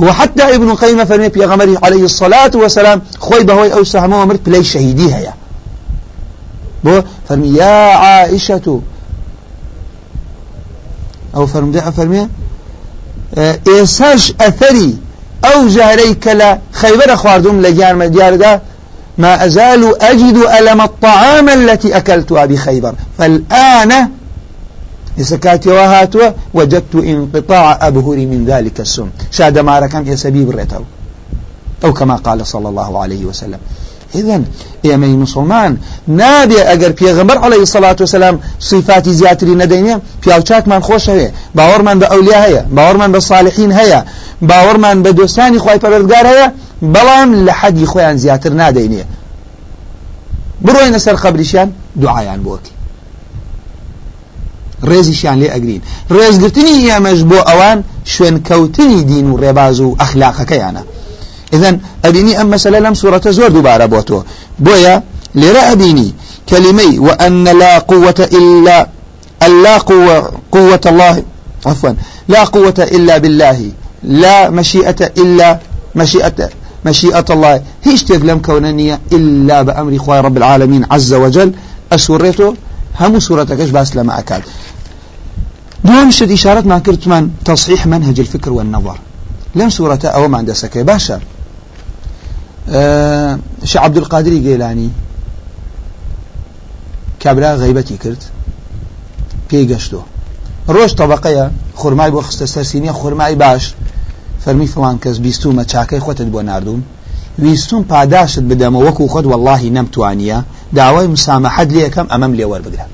هو 0.00 0.12
حتى 0.12 0.42
ابن 0.56 0.74
قيم 0.74 1.04
فرمي 1.04 1.28
بيغمري 1.28 1.76
عليه 1.84 2.04
الصلاة 2.04 2.50
والسلام 2.54 3.02
خوي 3.18 3.44
بهوي 3.44 3.72
أو 3.74 3.84
سهمه 3.84 4.22
ومرت 4.22 4.40
بلاي 4.46 4.64
شهيدي 4.64 5.14
هيا 5.14 5.34
بو 6.84 7.02
فرمي 7.28 7.48
يا 7.48 7.94
عائشة 7.94 8.80
أو 11.34 11.46
فرم 11.46 11.72
ده 11.72 11.90
فرمي 11.90 12.28
إيساش 13.68 14.32
أثري 14.40 14.96
أو 15.44 15.68
جاريك 15.68 16.26
لا 16.26 16.58
خيبر 16.72 17.16
خواردم 17.16 17.60
لجار 17.60 17.94
مديار 17.94 18.36
ده 18.36 18.62
ما 19.18 19.46
أزال 19.46 20.02
أجد 20.02 20.36
ألم 20.58 20.80
الطعام 20.80 21.48
التي 21.48 21.96
أكلتها 21.96 22.46
بخيبر. 22.46 22.94
فالآن 23.18 24.08
لسكاتي 25.18 25.68
وهاتوا 25.68 26.30
وجدت 26.54 26.94
انقطاع 26.94 27.86
أبهري 27.86 28.26
من 28.26 28.44
ذلك 28.46 28.80
السم. 28.80 29.08
شاد 29.30 29.58
ما 29.58 29.78
ركن 29.78 30.06
يسبيب 30.06 30.50
الرتو 30.50 30.82
أو 31.84 31.92
كما 31.92 32.16
قال 32.16 32.46
صلى 32.46 32.68
الله 32.68 32.98
عليه 33.02 33.24
وسلم. 33.24 33.58
إذن 34.14 34.44
ئێمەی 34.84 35.16
مسلمان 35.24 35.78
نابێ 36.08 36.60
ئەگەر 36.70 36.92
پێغمبەر 37.00 37.38
عليه 37.44 37.64
سلاات 37.64 38.00
وسلام 38.00 38.38
صفاتی 38.60 39.12
زیاتری 39.12 39.54
نەدەینێ 39.62 39.94
پیاوچاکمان 40.22 40.82
خۆش 40.88 41.04
هەیە 41.12 41.30
باوەڕمان 41.58 41.96
بە 42.00 42.06
ئەولیا 42.12 42.38
هەیە 42.46 42.62
باوەڕمان 42.76 43.10
بە 43.14 43.20
صالحین 43.30 43.72
هەیە 43.80 44.00
باوەڕمان 44.50 44.96
بە 45.04 45.10
دۆستانی 45.18 45.58
خی 45.64 45.78
پەرگار 45.84 46.26
هەیە 46.32 46.48
بەڵام 46.94 47.30
لە 47.46 47.52
حەدی 47.60 47.86
خۆیان 47.92 48.16
زیاتر 48.22 48.52
نادەینێ. 48.60 49.04
بڕۆینە 50.64 50.98
سەر 51.04 51.16
خەبریشیان 51.22 51.68
دوعایان 52.02 52.40
بۆکی 52.46 52.74
ڕێزیشیان 54.88 55.36
لێ 55.40 55.48
ئەگرین. 55.54 55.82
ڕێزگرتنی 56.16 56.74
ئێمەش 56.90 57.20
بۆ 57.30 57.38
ئەوان 57.48 57.78
شوێن 58.12 58.36
کەوتنی 58.48 59.00
دین 59.10 59.26
و 59.30 59.38
ڕێباز 59.42 59.78
و 59.80 59.96
ئەخلاقەکەیانە. 60.00 60.82
إذن 61.52 61.80
أبيني 62.04 62.40
أما 62.40 62.56
سلالم 62.56 62.94
سورة 62.94 63.22
زور 63.26 63.48
دوبارة 63.48 63.86
بوتو. 63.86 64.22
بويا 64.58 65.02
لرا 65.34 65.72
أبيني 65.72 66.14
كلمي 66.48 66.98
وأن 66.98 67.44
لا 67.44 67.78
قوة 67.78 68.28
إلا 68.32 68.88
لا 69.62 69.78
قوة 69.78 70.32
قوة 70.52 70.80
الله 70.86 71.22
عفوا 71.66 71.90
لا 72.28 72.44
قوة 72.44 72.74
إلا 72.78 73.18
بالله 73.18 73.70
لا 74.02 74.50
مشيئة 74.50 75.00
إلا 75.18 75.58
مشيئة 75.94 76.50
مشيئة 76.84 77.24
الله. 77.30 77.62
هيش 77.84 78.04
تفلم 78.04 78.38
كونانية 78.38 79.00
إلا 79.12 79.62
بأمر 79.62 79.96
إخوة 79.96 80.20
رب 80.20 80.36
العالمين 80.36 80.86
عز 80.90 81.14
وجل. 81.14 81.52
أسورته 81.92 82.54
هم 83.00 83.18
سورتكش 83.20 83.70
بس 83.70 83.96
لما 83.96 84.18
أكاد. 84.18 84.42
دون 85.84 86.10
شد 86.10 86.30
إشارة 86.30 86.60
ما 86.60 86.78
كرت 86.78 87.08
من 87.08 87.30
تصحيح 87.44 87.86
منهج 87.86 88.20
الفكر 88.20 88.52
والنظر. 88.52 88.98
لم 89.54 89.70
سورة 89.70 90.00
أو 90.04 90.28
ما 90.28 90.38
عند 90.38 90.52
سكي 90.52 90.82
باشا. 90.82 91.20
ش 92.70 93.76
عبد 93.76 93.96
القادر 93.98 94.30
گەیلانی 94.46 94.90
کابرا 97.22 97.50
غیبەتی 97.62 97.96
کرد 98.02 98.22
پێی 99.48 99.64
گەشتۆ. 99.70 100.00
ڕۆژ 100.74 100.90
تەبقەیە 101.00 101.46
خورمای 101.80 102.10
بۆ 102.14 102.20
خستە 102.26 102.46
سەرسینە 102.54 102.92
خورمای 103.00 103.34
باش. 103.42 103.64
فەرمی 104.44 104.68
فڵان 104.72 104.96
کەس 105.02 105.16
بیستومە 105.24 105.64
چاکەی 105.72 106.00
خۆتت 106.06 106.28
بۆ 106.34 106.40
نردوم 106.48 106.80
ویستون 107.38 107.82
پاداشت 107.92 108.40
بدەمە 108.48 108.78
وەکو 108.86 109.08
خۆت 109.12 109.26
واللهی 109.32 109.70
نەمتوانیە. 109.76 110.38
داوای 110.78 111.08
مسامەحەت 111.14 111.68
لێ 111.74 111.80
یەکەم 111.86 112.06
ئەمەم 112.12 112.32
لێ 112.38 112.46
وەربگرە 112.52 112.86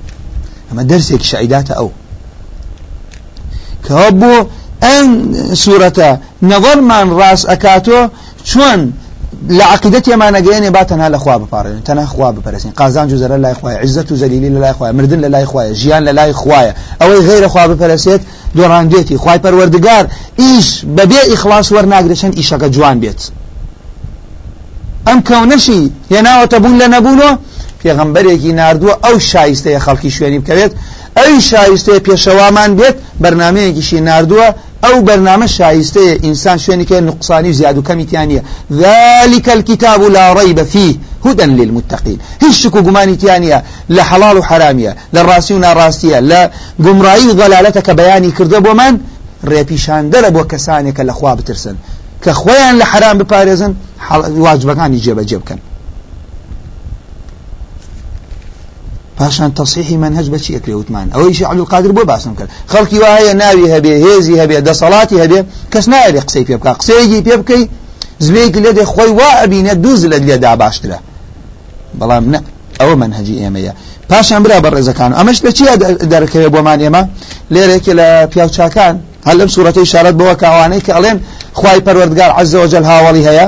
ئەمە 0.68 0.83
دەرسێکی 0.90 1.26
شعیداتە 1.33 1.73
ئەو. 1.78 1.90
کەەوە 3.87 4.11
بۆ 4.21 4.35
ئەم 4.85 5.09
سوورەتە 5.62 6.11
نەوەرمان 6.50 7.09
ڕاست 7.18 7.45
ئەکاتۆ 7.50 8.00
چۆن 8.50 8.80
لە 9.49 9.64
عقیدەت 9.75 10.05
ئێمە 10.11 10.28
نەگەێنێ 10.37 10.71
با 10.76 10.83
تەنها 10.90 11.09
لە 11.14 11.19
خوا 11.23 11.38
بپارێن 11.38 11.83
تەنها 11.88 12.07
خوا 12.07 12.33
بپەرسین 12.33 12.73
قازان 12.76 13.07
و 13.12 13.19
زەرە 13.23 13.38
لای 13.45 13.55
خوایە 13.55 13.78
عزت 13.85 14.12
و 14.12 14.16
زەلیلی 14.16 14.50
لە 14.57 14.61
لای 14.64 14.73
خوایە 14.78 14.93
مردن 14.99 15.21
لە 15.25 15.31
لای 15.35 15.47
خوایە 15.50 15.73
ژیان 15.81 16.02
لە 16.09 16.12
لای 16.19 16.33
خوایە. 16.33 16.73
ئەوەی 17.00 17.21
غیرە 17.28 17.49
خوا 17.52 17.64
بپەرسێت 17.71 18.23
دۆڕانگێتی 18.57 19.16
خوای 19.23 19.38
پەروەردگار 19.45 20.05
ئیش 20.40 20.69
بەبێ 20.97 21.21
ئیخلاص 21.31 21.66
وەرناگرێشن 21.75 22.33
ئیشەکە 22.38 22.69
جوان 22.75 22.97
بێت. 23.02 23.21
ئەم 25.07 25.19
کەونەشی 25.28 25.83
هێناوەتە 26.12 26.57
بوون 26.62 26.76
لە 26.83 26.87
نەبوونەوە 26.95 27.33
پێغەمبەرێکی 27.83 28.52
نردووە 28.61 28.95
ئەو 29.05 29.16
شایستەیە 29.31 29.81
خەڵکی 29.87 30.11
شوێنی 30.16 30.38
بکەوێت. 30.43 30.73
ئەوی 31.16 31.40
شایستەیە 31.50 32.00
پێشەوامان 32.07 32.71
بێت 32.78 32.97
بەرنمەیەکیشی 33.23 34.00
نردووە 34.09 34.49
أو 34.87 35.02
برنامج 35.02 35.49
شايسته 35.49 36.12
إنسان 36.25 36.59
شويني 36.59 36.85
كان 36.85 37.07
نقصاني 37.07 37.52
زيادو 37.52 37.83
كمي 37.83 38.05
ذلك 38.73 39.49
الكتاب 39.49 40.02
لا 40.02 40.33
ريب 40.33 40.62
فيه 40.62 40.95
هدى 41.26 41.45
للمتقين 41.45 42.19
قماني 42.81 43.16
تيانية 43.16 43.64
لا 43.88 44.02
حلال 44.02 44.38
وحرامية 44.38 44.97
لا 45.12 45.23
راسي 45.23 45.55
وناراستية 45.55 46.19
لا 46.21 46.50
قمرائي 46.84 47.26
وضلالتك 47.28 47.91
بياني 47.91 48.30
كردب 48.30 48.67
ومن 48.69 48.99
ريبيشان 49.45 50.10
درب 50.10 50.37
وكسانك 50.37 51.00
الأخوة 51.00 51.34
بترسن. 51.34 51.76
كأخوان 52.23 52.78
لحرام 52.78 53.19
واجبكان 54.28 54.95
يجيب 54.95 55.21
جيب 55.21 55.43
كان 55.43 55.58
پاشان 59.19 59.55
تصحیحی 59.55 59.97
منهج 59.97 60.31
بچی 60.31 60.52
ئەکرێ 60.57 60.75
وتمان؟ 60.76 61.11
ئەوەی 61.15 61.33
شعب 61.33 61.59
القادر 61.59 61.93
بۆ 61.93 62.05
باسم 62.05 62.35
کرد. 62.35 62.49
خەڵکی 62.73 62.99
وایە 63.05 63.35
ناوی 63.43 63.67
هەبێ 63.75 63.95
هێزی 64.05 64.37
هەبێ 64.43 64.57
دەسەڵاتی 64.69 65.17
هەبێ 65.25 65.41
کەس 65.73 65.89
نایێ 65.93 66.21
قسەی 66.26 66.45
پێ 66.49 66.57
بکە 66.61 66.73
قسەیەکی 66.81 67.21
پێ 67.26 67.37
بکەی 67.41 67.69
زبێکی 68.26 68.61
لێ 68.65 68.73
دێ 68.79 68.85
خۆی 68.93 69.13
وا 69.19 69.31
ئەبینێ 69.41 69.75
دووز 69.85 70.02
لە 70.07 70.19
لێدا 70.26 70.52
باشترە. 70.63 70.99
بەڵام 72.00 72.25
نە 72.33 72.39
ئەوە 72.81 72.95
منهجی 73.02 73.37
ئێمەیە. 73.43 73.73
پاشان 74.11 74.43
برا 74.43 74.59
بە 74.65 74.71
ڕێزەکان. 74.75 75.13
ئەمەش 75.19 75.39
لە 75.47 75.50
چیە 75.57 75.75
دەرکەوێت 76.13 76.52
بۆمان 76.55 76.79
ئێمە؟ 76.85 77.02
لێرێکی 77.55 77.93
لە 78.00 78.09
پیاوچاکان 78.33 78.95
هەل 79.26 79.37
لەم 79.41 79.49
سوورەتەی 79.55 79.87
شارەت 79.93 80.15
بەوە 80.21 80.35
کاوانەی 80.43 80.81
کە 80.87 80.93
ئەڵێن 80.97 81.19
خوای 81.59 81.81
پەروەردگار 81.87 82.31
عز 82.39 82.55
وجل 82.55 82.85
هاوڵی 82.91 83.25
هەیە. 83.29 83.47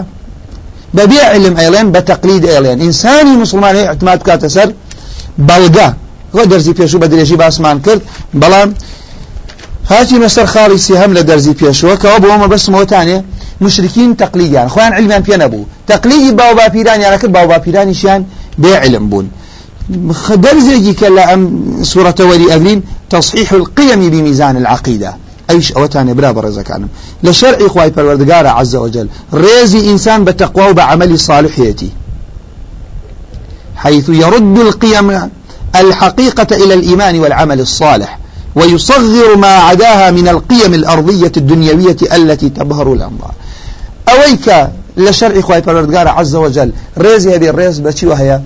بەبێ 0.97 1.21
علم 1.33 1.55
ئەڵێن 1.61 1.87
بە 1.95 2.01
تەقلید 2.11 2.45
ئێڵێن 2.53 2.79
ئینسانی 2.85 3.35
مسلمانی 3.43 3.83
اعتماد 3.91 4.21
کاتە 4.29 4.49
سەر 4.57 4.69
بەڵگا. 5.49 5.89
وە 6.37 6.45
دەرزی 6.51 6.75
پێشوو 6.79 7.01
بە 7.03 7.09
درێژی 7.13 7.37
باسمان 7.43 7.81
کرد. 7.85 8.03
بەڵام 8.41 8.69
هاتی 9.91 10.17
مەسەر 10.25 10.47
خاڵی 10.55 10.79
سیهەم 10.87 11.11
لە 11.17 11.23
دەرزی 11.29 11.55
پێشوە 11.61 11.95
کەەوە 12.03 12.19
بۆمە 12.25 12.47
بەسمەوەتانێ 12.53 13.19
مشرکین 13.65 14.11
تەقلیدیان. 14.21 14.69
خۆیان 14.75 14.93
علمیان 14.99 15.23
پێ 15.29 15.37
نەبوو. 15.43 15.69
تەقلیدی 15.91 16.31
باو 16.41 16.55
باپیرانیان 16.59 17.17
کرد 17.21 17.33
باو 17.37 17.47
باپیرانیشیان 17.53 18.21
بێ 18.63 18.73
علم 18.85 19.05
بوون. 19.11 19.27
درزێکی 20.45 20.95
کە 21.01 21.09
لە 21.17 21.25
ئەم 21.31 21.43
سوورەتە 21.91 22.25
وەری 22.31 22.47
ئەبرین 22.53 22.81
تصحيح 23.11 23.53
القيم 23.53 24.01
بميزان 24.11 24.57
العقيدة 24.57 25.15
أيش 25.51 25.73
أوتاني 25.73 26.15
بلا 26.15 26.33
برزة 26.33 26.63
كانم 26.63 26.89
لشرع 27.23 27.67
إخوائي 27.67 27.91
پروردگار 27.91 28.47
عز 28.47 28.77
وجل 28.77 29.09
ريزي 29.35 29.91
إنسان 29.91 30.25
بتقوى 30.25 30.71
وبعمل 30.71 31.19
صالحيتي 31.19 31.91
حيث 33.79 34.09
يرد 34.09 34.59
القيم 34.59 35.31
الحقيقة 35.77 36.57
إلى 36.57 36.75
الإيمان 36.75 37.19
والعمل 37.19 37.61
الصالح 37.61 38.19
ويصغر 38.55 39.37
ما 39.37 39.47
عداها 39.47 40.11
من 40.11 40.29
القيم 40.29 40.75
الأرضية 40.75 41.33
الدنيوية 41.37 41.97
التي 42.15 42.49
تبهر 42.49 42.93
الأنظار 42.93 43.33
أويك 44.09 44.69
لشرع 44.97 45.39
إخوائي 45.39 45.63
پروردگار 45.63 46.09
عز 46.09 46.35
وجل 46.35 46.73
ريزي 46.99 47.35
هذه 47.35 47.49
الريز 47.49 47.81
بچي 47.81 48.07
وهي 48.07 48.41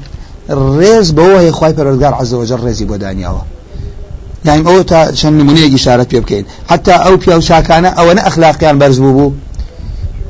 الريز 0.51 1.11
بوهي 1.11 1.51
إخوائي 1.51 1.75
پروردگار 1.75 2.15
عز 2.15 2.35
وجل 2.35 2.61
ريزي 2.65 2.85
بودانيا 2.85 3.37
يعني 4.45 4.69
أو 4.69 4.83
تا 4.83 5.15
شن 5.15 5.33
نمونية 5.33 5.75
إشارة 5.75 6.07
بيبكين 6.11 6.45
حتى 6.69 6.93
أو 6.93 7.17
بيو 7.17 7.41
شاكانا 7.41 7.89
أو 7.89 8.11
أنا 8.11 8.27
أخلاقيان 8.27 8.79
برزبوبو 8.79 9.33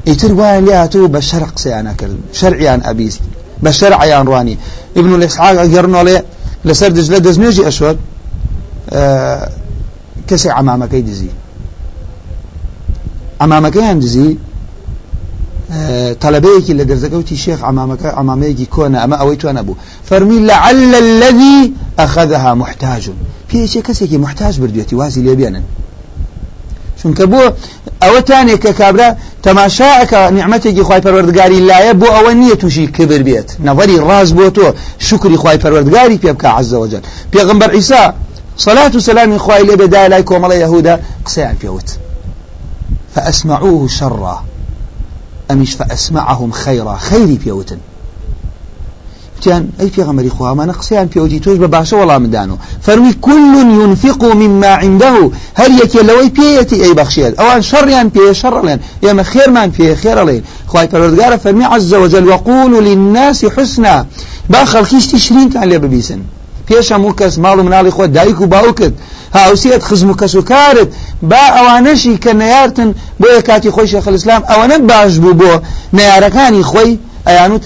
يتر 0.06 0.32
وان 0.32 0.64
لياتو 0.64 1.06
بشرق 1.06 1.58
سيانا 1.58 1.92
كرد 1.92 2.18
شرعيان 2.32 2.80
أبيست. 2.84 3.20
بشرعيان 3.62 4.26
رواني. 4.26 4.58
ابن 4.96 5.14
الإسحاق 5.14 5.60
أجرنا 5.60 6.02
لي 6.02 6.22
لسر 6.64 6.88
دجلة 6.88 7.18
دزميجي 7.18 7.68
أشود. 7.68 7.98
آه 8.90 9.50
كسي 10.28 10.50
عمامك 10.50 10.94
دزي. 10.94 11.28
عمامك 13.40 13.78
دزي؟ 13.78 14.36
آه 15.72 16.12
طلبيك 16.12 16.70
اللي 16.70 16.84
درزقوتي 16.84 17.36
شيخ 17.36 17.64
عمامك 17.64 18.06
عماميك 18.06 18.68
كون 18.68 18.96
أما 18.96 19.16
أويت 19.16 19.44
أنا 19.44 19.60
أبو. 19.60 19.74
فرمي 20.04 20.46
لعل 20.46 20.94
الذي 20.94 21.72
أخذها 21.98 22.54
محتاج. 22.54 23.10
في 23.48 23.66
شيء 23.66 23.82
كسيكي 23.82 24.18
محتاج 24.18 24.60
برديتي 24.60 24.96
وازي 24.96 25.22
ليبيانا 25.22 25.62
چونکە 27.02 27.24
بۆ 27.32 27.42
ئەوەتانێک 28.02 28.60
کە 28.64 28.72
کابرا 28.80 29.08
تەماشاکە 29.44 30.20
نیعممەتێکی 30.36 30.82
خی 30.88 31.00
پەروەردگاری 31.04 31.60
لایە 31.68 31.92
بۆ 32.00 32.08
ئەوە 32.16 32.32
نییە 32.40 32.56
تووشی 32.62 32.86
کبر 32.96 33.22
بێت. 33.28 33.48
نەوەری 33.66 33.98
ڕاز 34.08 34.30
بۆ 34.38 34.46
تۆ 34.56 34.66
شکری 35.06 35.38
خی 35.42 35.58
پەروەردگاری 35.62 36.18
پێ 36.22 36.32
بکە 36.36 36.48
عزەوەجل 36.58 37.02
پێغمبەر 37.32 37.70
ئیسا 37.76 38.04
صلاة 38.64 38.94
سلامی 39.08 39.38
خوای 39.44 39.62
لێ 39.68 39.74
بێدا 39.80 40.02
لای 40.12 40.24
کۆمەڵی 40.30 40.58
یهودا 40.64 40.94
قسەیان 41.26 41.56
پێوت. 41.62 41.88
فأسمعوه 43.14 43.88
شرا. 43.88 44.36
أمش 45.52 45.74
فأسمعهم 45.74 46.50
خيرا 46.52 46.96
خيري 46.96 47.36
بيوتن 47.44 47.80
تيان 49.42 49.68
أي 49.80 49.90
في 49.90 50.02
غمري 50.02 50.30
خواه 50.30 50.54
ما 50.54 50.64
نقصيان 50.66 51.08
في 51.08 51.20
أوجي 51.20 51.38
توج 51.38 51.56
بباشا 51.58 51.96
والله 51.96 52.18
مدانو 52.18 52.56
فروي 52.82 53.12
كل 53.12 53.54
ينفق 53.80 54.24
مما 54.24 54.66
عنده. 54.66 55.30
هل 55.54 55.80
يكي 55.82 55.98
لوي 55.98 56.28
بيتي 56.28 56.84
أي 56.84 56.94
بخشيت 56.94 57.40
أوان 57.40 57.62
شريان 57.62 58.08
بي 58.08 58.34
شر 58.34 58.64
لين 58.64 58.78
يا 59.02 59.22
خير 59.22 59.50
من 59.50 59.70
فيه 59.70 59.94
خير 59.94 60.24
لين 60.24 60.42
خواهي 60.66 60.88
فردقار 60.88 61.38
فرمي 61.38 61.64
عز 61.64 61.94
وجل 61.94 62.28
وقولوا 62.28 62.80
للناس 62.80 63.46
حسنا. 63.46 64.06
باخر 64.50 64.84
كيش 64.84 65.06
تشرين 65.06 65.50
تان 65.50 65.68
لي 65.68 65.78
ببيسن 65.78 66.22
پێش 66.68 66.86
هەموو 66.92 67.18
کەس 67.20 67.34
ماڵ 67.44 67.56
و 67.58 67.66
مناڵی 67.68 67.92
خۆ 67.96 68.04
دایک 68.16 68.40
و 68.40 68.46
باوکت 68.46 68.92
هاوسێت 69.34 69.82
خزم 69.88 70.10
با 71.30 71.42
ئەوانەشی 71.56 72.14
کە 72.24 72.32
نەیارتن 72.42 72.90
بۆ 73.20 73.26
یە 73.36 73.42
کاتی 73.48 73.70
خۆی 73.70 73.86
شێخ 73.92 74.08
الإسلام 74.08 74.42
ئەوەنە 74.50 74.76
باش 74.90 75.14
بوو 75.22 75.38
بۆ 75.40 75.52
نەیارەکانی 75.96 76.62
خۆی 76.70 76.92
ئەیانوت 77.26 77.64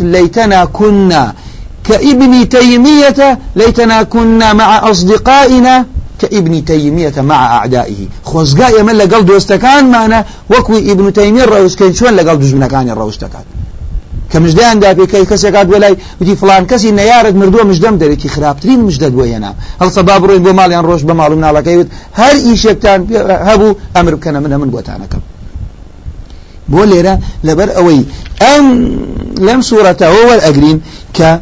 كابن 1.88 2.48
تيمية 2.48 3.38
ليتنا 3.56 4.02
كنا 4.02 4.52
مع 4.52 4.90
أصدقائنا 4.90 5.84
كابن 6.18 6.64
تيمية 6.64 7.12
مع 7.18 7.56
أعدائه. 7.56 8.06
خزقاء 8.24 8.82
من 8.82 8.94
لقل 8.94 9.24
دوستكان 9.26 9.90
معنا 9.90 10.24
وكو 10.50 10.76
ابن 10.76 11.12
تيمية 11.12 11.44
الروستكان 11.44 11.94
شوان 11.94 12.16
لقل 12.16 12.38
دوزمنكان 12.38 12.90
الروستكان 12.90 13.44
كمجدان 14.32 14.80
دابي 14.80 15.06
كي 15.06 15.24
كسكات 15.24 15.66
ولاي 15.70 15.96
ودي 16.20 16.36
فلان 16.36 16.66
كسي 16.66 16.90
نيارد 16.90 17.34
مردو 17.36 17.64
مجدم 17.64 17.98
دريكي 17.98 18.28
خرابترين 18.28 18.80
مجدد 18.80 19.14
وينا 19.14 19.54
هل 19.82 19.92
صباب 19.92 20.24
روين 20.24 20.42
بمال 20.42 20.72
ين 20.72 20.80
روش 20.80 21.02
بمال 21.02 21.36
من 21.36 21.44
على 21.44 21.62
كيوت 21.62 21.86
هر 22.14 22.32
إيشيكتان 22.32 23.00
هبو 23.48 23.74
أمر 23.96 24.14
بكنا 24.14 24.40
من 24.40 24.56
من 24.60 24.70
بوتانكم 24.70 25.18
بوليرا 26.68 27.18
لبر 27.44 27.76
أوي 27.76 28.04
أم 28.56 28.66
لم 29.38 29.60
سورة 29.60 29.96
هو 30.02 30.34
الأجرين 30.34 30.80
ك 31.18 31.40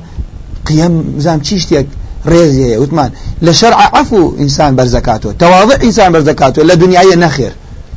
قيم 0.66 1.14
زام 1.18 1.38
تشتيك 1.38 1.86
ريزي 2.26 2.76
وثمان 2.76 3.10
لشرع 3.42 3.90
عفو 3.96 4.34
إنسان 4.40 4.76
برزكاته 4.76 5.32
تواضع 5.32 5.76
إنسان 5.84 6.12
برزكاته 6.12 6.62
لا 6.62 6.74
دنياية 6.74 7.14
نخير 7.14 7.52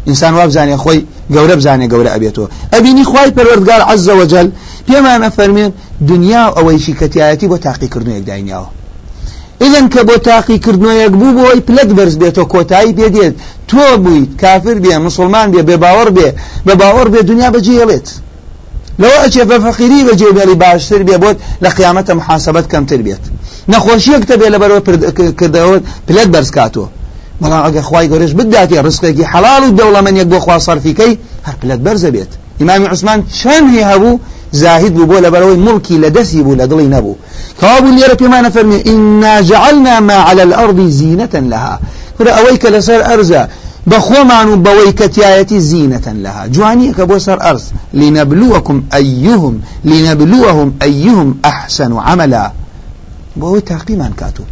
إنسان 0.08 0.34
وابزاني 0.34 0.75
أخوي 0.75 1.06
قورة 1.36 1.56
بزاني 1.56 1.88
قورة 1.88 2.15
أبيته 2.15 2.47
أبيني 2.73 3.03
خواي 3.03 3.30
قال 3.30 3.82
عز 3.82 4.10
وجل 4.10 4.51
بما 4.89 5.17
نفرمين 5.17 5.71
دنيا 6.01 6.43
أو 6.58 6.77
شي 6.77 6.93
كتياتي 6.93 7.47
وتاقي 7.47 7.88
كرنو 7.88 8.12
يقدعين 8.12 8.47
ياو 8.47 8.65
إذن 9.62 9.89
كبو 9.89 10.15
تاقي 10.15 10.58
كرنو 10.58 10.89
يقبو 10.89 11.32
بوي 11.32 11.60
بلد 11.67 11.91
برز 11.91 12.15
بيتو 12.15 12.45
كوتاي 12.45 12.93
بيديت 12.93 13.36
تو 13.67 13.97
بوي 13.97 14.30
كافر 14.39 14.73
بيه 14.73 14.97
مسلمان 14.97 15.51
بيه 15.51 15.62
بباور 15.62 16.10
بيه 16.10 16.36
بباور 16.65 17.08
بيه 17.08 17.21
دنيا 17.21 17.49
بجيلت 17.49 18.08
دنیا 18.99 19.10
بەجێڵێت 19.10 19.17
لەوە 19.17 19.23
ئەچێ 19.23 19.43
بە 19.49 19.57
فەقیری 19.65 20.05
بەجێ 20.07 20.29
بێڵی 20.38 20.55
باشتر 20.55 21.03
بێ 21.03 21.17
بۆت 21.23 21.38
لە 21.63 21.69
قیامەتە 21.77 22.13
محاسبەت 22.19 22.67
کەمتر 22.67 23.01
بێت 23.01 23.23
نەخۆشیەکتە 23.71 24.36
بێ 24.39 24.47
لە 24.53 24.57
بەرەوە 24.62 24.81
کردەوە 25.39 25.79
پلەت 26.07 26.29
بەرز 26.33 26.51
کاتەوە 26.57 26.88
بەڵام 27.41 27.63
ئەگە 27.67 27.81
خی 27.89 28.07
گەورش 28.12 28.33
بداتی 28.39 28.81
ڕستێکی 28.86 29.25
حەڵال 29.33 29.63
و 29.65 29.75
دەوڵەمەنیەک 29.77 30.27
بۆ 30.33 30.39
خوا 30.39 30.60
سەرفیکەی 30.60 31.13
هەر 31.47 31.55
پلەت 31.62 31.79
بەرزە 31.86 32.10
بێت 32.15 32.31
ئیمامی 32.60 32.88
عوسمان 32.93 33.19
چەند 33.39 33.67
هی 33.73 33.83
هەبوو 33.91 34.19
زاهد 34.51 34.93
لە 35.25 35.29
بەرەوەی 35.33 35.60
مڵکی 35.67 35.97
لە 36.03 36.10
دەستی 36.17 36.41
بوو 36.45 36.60
لە 36.62 36.65
دڵی 36.71 36.88
نەبوو 36.95 37.15
کەوابوو 37.60 37.95
لێرە 37.97 38.15
پێمانە 38.21 38.49
فەرمی 38.55 38.79
ئینا 38.89 39.41
جعلنا 39.49 39.99
ما 39.99 40.17
على 40.29 40.41
الأرض 40.47 40.79
زينة 40.99 41.33
لها. 41.51 41.79
کە 42.62 42.69
لەسەر 42.75 42.99
ئەرزە 43.10 43.41
بخومان 43.88 44.63
بوي 44.63 44.91
كتيايتي 44.91 45.60
زينة 45.60 46.02
لها. 46.06 46.47
جوانية 46.47 46.91
كبوسر 46.93 47.50
أرز 47.50 47.63
لنبلوكم 47.93 48.84
أيهم 48.93 49.62
لنبلوهم 49.86 50.73
أيهم 50.82 51.38
أحسن 51.45 51.97
عملا. 51.97 52.52
بوي 53.36 53.62
تاقيمان 53.62 54.12
كاتو. 54.17 54.43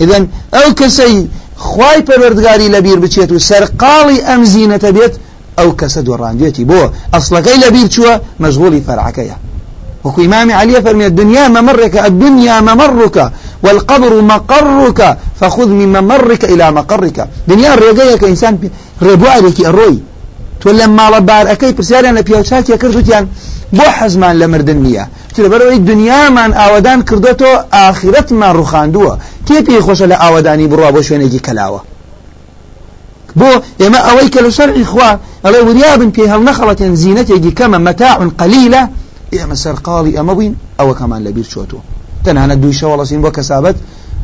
إذن 0.00 0.28
أو 0.54 0.74
كسي 0.74 1.28
خواي 1.56 2.02
پروردگاري 2.02 2.68
لبير 2.68 2.98
بچيتو 2.98 3.38
سرقالي 3.38 4.22
أم 4.22 4.44
زينة 4.44 4.76
بيت 4.76 5.16
أو 5.58 5.72
كسد 5.76 6.08
ورانديتي 6.08 6.64
بو 6.64 6.88
أصلكي 7.14 7.66
لبير 7.66 7.90
شوى 7.90 8.20
مشغولي 8.40 8.80
فرعكيا. 8.80 9.36
وكو 10.04 10.20
إمام 10.22 10.52
علي 10.52 10.82
فرمي 10.82 11.06
الدنيا 11.06 11.48
ممرك 11.48 11.94
الدنيا 11.96 12.60
ممرك 12.60 13.32
والقبر 13.62 14.12
مقرك 14.20 15.00
فخذ 15.40 15.68
من 15.68 15.88
ممرك 15.98 16.44
إلى 16.44 16.70
مقرك. 16.70 17.28
دنيا 17.48 17.74
ريقيك 17.74 18.24
إنسان 18.24 18.58
ربوارك 19.02 19.60
الروي 19.60 19.98
تولى 20.60 20.86
ماڵە 20.98 21.20
بارەکەی 21.30 21.72
پرسیاریان 21.78 22.18
لە 22.18 22.22
پیاوچاکیە 22.22 22.76
کردوتیان 22.82 23.28
بۆ 23.76 23.86
حەزمان 23.98 24.34
لە 24.40 24.46
مردن 24.52 24.78
نییە 24.84 25.04
لەبەرەوەی 25.44 25.80
دنیامان 25.90 26.50
ئاوادان 26.60 27.00
کردێتەوە 27.08 27.56
ئاخرەتمان 27.74 28.52
ڕوخاندووە 28.58 29.14
کێ 29.46 29.58
پێی 29.66 29.80
خۆشە 29.86 30.06
لە 30.12 30.16
ئاوادانی 30.22 30.68
بڕوا 30.70 30.90
بۆ 30.94 31.00
شوێنێکی 31.06 31.40
کەلاوە 31.46 31.80
بۆ 33.38 33.50
ئێمە 33.80 34.00
ئەوەی 34.06 34.28
کە 34.34 34.40
لە 34.46 34.50
شەرعی 34.56 34.84
خوا 34.90 35.10
ئەڵێ 35.44 35.60
وریابن 35.68 36.10
پێی 36.16 36.28
هەڵ 36.32 36.42
نەخەڵەتێن 36.48 36.92
زیینەتێکی 37.00 37.52
کەمە 37.58 37.78
مەتاع 37.86 38.14
قەلیلە 38.40 38.82
ئێمە 39.40 39.56
سەرقاڵی 39.62 40.16
ئەمە 40.18 40.32
بووین 40.36 40.54
ئەوە 40.78 40.94
کەمان 40.98 41.20
لەبیر 41.26 41.46
چۆتەوە 41.52 41.82
تەنانە 42.24 42.54
دوی 42.62 42.74
شەوەڵەسین 42.80 43.20
بۆ 43.24 43.30
کەسابەت 43.36 43.76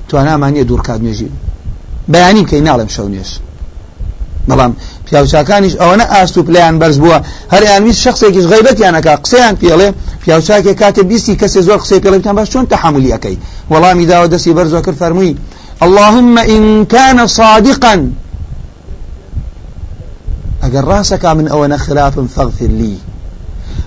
توانامانیە 0.08 0.64
دوورکات 0.68 1.00
نوێژی 1.04 1.30
بەیانی 2.12 2.44
کەی 2.50 2.62
ناڵم 2.68 2.88
شەو 2.96 3.08
نوێش 3.12 3.32
بەڵام 4.48 4.72
پیاوچاکانیش 5.06 5.74
ئەوەنە 5.80 6.06
ئاست 6.12 6.36
و 6.38 6.42
پلیان 6.46 6.74
بەرز 6.80 6.98
بووە. 7.02 7.18
هەریان 7.54 7.82
ویست 7.86 8.00
شخصێکیش 8.06 8.46
غیبەتیانەکە 8.52 9.12
قسەیان 9.24 9.54
پێڵێ 9.60 9.88
پیاوچاکێ 10.22 10.72
کاتێ 10.80 11.02
بیستی 11.10 11.34
کەسێ 11.40 11.60
زۆر 11.68 11.78
قسەی 11.82 12.00
پێڵێتان 12.04 12.34
باش 12.38 12.48
چۆن 12.52 12.64
تەحملی 12.72 13.12
ئەەکەی 13.14 13.36
وەڵامی 13.72 14.06
داوە 14.10 14.28
دەستی 14.32 14.52
بەرزۆ 14.58 14.80
کرد 14.86 14.98
فەرمووی 15.02 15.34
اللهم 15.86 16.38
إن 16.38 16.84
كان 16.84 17.26
صادقا 17.26 17.94
أجر 20.62 20.84
راسك 20.84 21.24
من 21.24 21.48
أونا 21.48 21.76
خلاف 21.76 22.14
فاغفر 22.20 22.66
لي. 22.80 22.96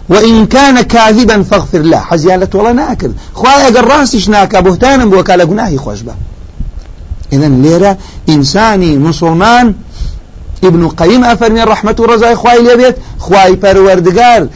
وإن 0.09 0.45
كان 0.45 0.81
كاذبا 0.81 1.43
فاغفر 1.43 1.79
له. 1.79 1.97
حزيالة 1.97 2.47
ولا 2.53 2.71
ناكر 2.71 3.11
خواهي 3.33 3.67
أجر 3.67 3.87
راسش 3.87 4.29
ناكا 4.29 4.59
بهتانا 4.59 5.05
بوكالا 5.05 5.43
قناهي 5.43 5.77
خوشبه 5.77 6.13
إذن 7.33 7.61
ليرة 7.61 7.97
إنساني 8.29 8.97
مسلمان 8.97 9.73
ابن 10.63 10.87
قيم 10.87 11.23
أفرمي 11.23 11.63
الرحمة 11.63 11.95
والرزاق 11.99 12.33
خواهي 12.33 12.61
ليبيت 12.61 12.95
خواهي 13.19 13.55
پروردگار 13.55 14.47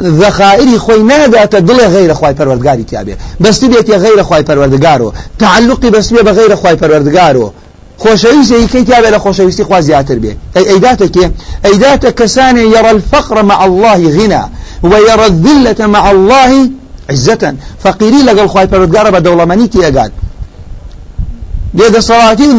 ذخائري 0.00 0.78
خوي 0.78 1.02
نادات 1.02 1.56
دل 1.56 1.80
غير 1.80 2.14
خواهي 2.14 2.34
پروردگاري 2.34 2.84
تيابي 2.84 3.16
بس 3.40 3.60
تبيت 3.60 3.90
غير 3.90 4.22
خواهي 4.22 4.44
پروردگارو. 4.44 5.12
تعلقي 5.38 5.90
بس 5.90 6.12
بيه 6.12 6.22
بغير 6.22 6.56
خواهي 6.56 6.76
پروردگارو. 6.76 7.52
خوشويسي 7.98 8.66
كي 8.66 8.82
تابع 8.82 9.08
لخوشويسي 9.08 9.64
خوا 9.64 9.80
زياتر 9.80 10.18
به 10.18 10.36
أي 10.56 10.70
أيداتك 10.70 11.32
أيداتك 11.64 12.14
كسان 12.14 12.56
يرى 12.56 12.90
الفقر 12.90 13.42
مع 13.42 13.64
الله 13.64 14.08
غنى. 14.08 14.42
ويرى 14.82 15.26
الذلة 15.26 15.86
مع 15.86 16.10
الله 16.10 16.70
عزة. 17.10 17.54
فقيري 17.78 18.22
لقل 18.22 18.48
خواهي 18.48 18.66
پروردگار 18.66 19.10
بدولماني 19.10 19.68
تيقاد 19.68 20.12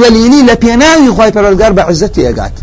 ذەلیلی 0.01 0.49
لە 0.49 0.55
پێناوی 0.63 1.09
خی 1.15 1.31
پەرۆلگار 1.35 1.71
بە 1.77 1.83
عزەتی 1.89 2.21
ئەگات 2.27 2.55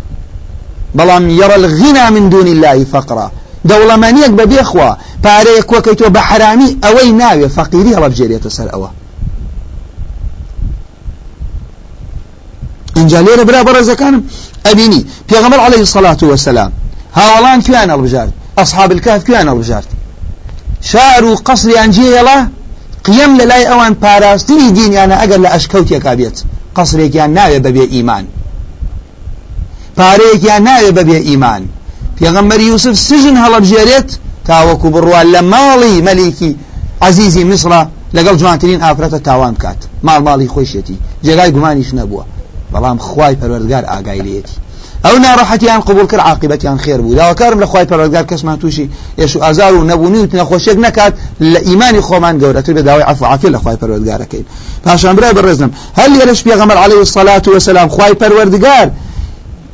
بەڵام 0.97 1.23
یەڕە 1.39 1.57
الغینا 1.61 2.09
من 2.09 2.29
دون 2.29 2.47
الله 2.47 2.85
فقرا. 2.85 3.31
بێخوا 4.51 4.97
پارەیە 5.23 5.63
کۆکەی 5.71 5.95
تۆ 5.99 6.05
بە 6.15 6.17
حرامی 6.17 6.77
ئەوەی 6.83 7.11
ناوێ 7.21 7.47
فەقیری 7.55 7.95
هەڵبجێرێتە 7.97 8.49
سەر 8.57 8.67
ئەوە 8.73 8.89
اینجا 12.95 13.19
لێرە 13.25 13.43
برا 13.47 13.61
بەڕێزەکانم 13.67 14.21
ئەبینی 14.65 15.05
پێغەمبەر 15.29 15.59
عليه 15.67 15.81
الصلاة 15.87 16.21
والسلام. 16.21 16.71
هاوڵان 17.17 17.59
کویان 17.65 17.89
هەڵبژارد 17.93 18.33
أصحاب 18.57 18.91
الكهف 18.91 19.23
كيان 19.23 19.49
رجارت 19.49 19.87
شعر 20.81 21.33
قصر 21.33 21.69
أنجيلا 21.83 22.47
قيم 23.03 23.37
للاي 23.37 23.71
أوان 23.71 23.93
باراستني 23.93 24.71
دين 24.71 24.93
يعني 24.93 25.13
أقل 25.13 25.41
لأشكوت 25.41 25.91
يكابيت 25.91 26.43
قصرك 26.75 27.15
يعني 27.15 27.33
ناوي 27.33 27.59
ببي 27.59 27.83
إيمان. 27.91 28.25
پارەیەکیان 29.97 30.47
يعني 30.47 30.65
ناوێ 30.69 30.91
بەبێ 30.97 31.19
ئیمان 31.29 31.63
پێغەمبەر 32.19 32.59
یوسف 32.69 32.95
سژن 33.07 33.35
هەڵەبژێرێت 33.43 34.09
تاوەکو 34.47 34.87
بڕوان 34.95 35.27
لە 35.35 35.41
ماڵی 35.53 35.95
مەلیکی 36.07 36.51
عزیزی 37.07 37.43
میسرا 37.43 37.81
لەگەڵ 38.15 38.35
جوانترین 38.41 38.79
ئافرەتە 38.85 39.19
تاوان 39.27 39.53
بکات 39.53 39.79
ماڵ 40.07 40.19
ماڵی 40.27 40.47
خۆشێتی 40.53 40.97
جێگای 41.25 41.51
گومانیش 41.55 41.89
نەبووە 41.99 42.23
بەڵام 42.73 42.97
خوای 43.07 43.35
پەروەردگار 43.41 43.83
ئاگایلێتی 43.91 44.55
ئەو 45.05 45.15
ناڕەحەتیان 45.25 45.81
قبول 45.87 46.05
کرد 46.11 46.19
عاقبەتیان 46.19 46.77
خێر 46.83 46.99
بوو. 47.03 47.15
داواکارم 47.15 47.59
لە 47.63 47.67
خوای 47.71 47.85
پەروەردگار 47.91 48.25
کەسمان 48.31 48.57
تووشی 48.61 48.89
ئێش 49.19 49.35
و 49.35 49.39
ئازار 49.45 49.73
و 49.73 49.87
نەبوونی 49.91 50.19
و 50.23 50.27
نەخۆشیێک 50.41 50.77
نەکات 50.85 51.13
لە 51.53 51.59
ئیمانی 51.67 52.01
خۆمان 52.07 52.35
گەورەتر 52.41 52.73
بە 52.77 52.81
داوای 52.87 53.03
عفو 53.11 53.25
عافیە 53.25 53.49
لە 53.55 53.59
خوای 53.63 53.77
پەروەردگارەکەین. 53.81 54.45
پاشان 54.85 55.15
برای 55.15 55.33
بەڕێزم. 55.37 55.71
هەل 55.99 56.09
لێرەش 56.15 56.39
عەلەیهی 56.83 57.03
الصلاة 57.07 57.45
والسلام 57.47 57.87
خوای 57.95 58.13
پەروەردگار 58.21 58.87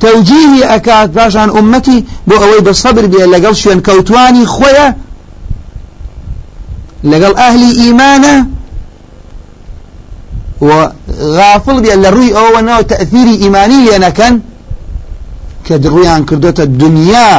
توجیهی 0.00 0.62
ئەکات 0.72 1.08
پاشان 1.16 1.48
ئومەتی 1.56 1.98
بۆ 2.28 2.34
ئەوەی 2.42 2.62
بە 2.66 2.72
سەبر 2.82 3.04
بێ 3.12 3.22
لەگەڵ 3.34 3.54
شوێن 3.62 3.80
لەگەڵ 7.10 7.32
ئەهلی 7.40 7.72
ئیمانە 7.80 8.36
و 10.66 10.70
غافڵ 11.36 11.76
بێ 11.84 11.94
لە 12.02 12.10
ڕووی 12.14 12.32
ئەوە 12.38 12.60
ناو 12.68 12.82
تەثیری 12.92 13.36
ئیمانی 13.42 13.80
لێ 13.86 13.96
نەکەن 14.06 14.34
کە 15.66 15.74
دڕویان 15.84 16.22
کردوتە 16.28 16.64
دنیا 16.82 17.30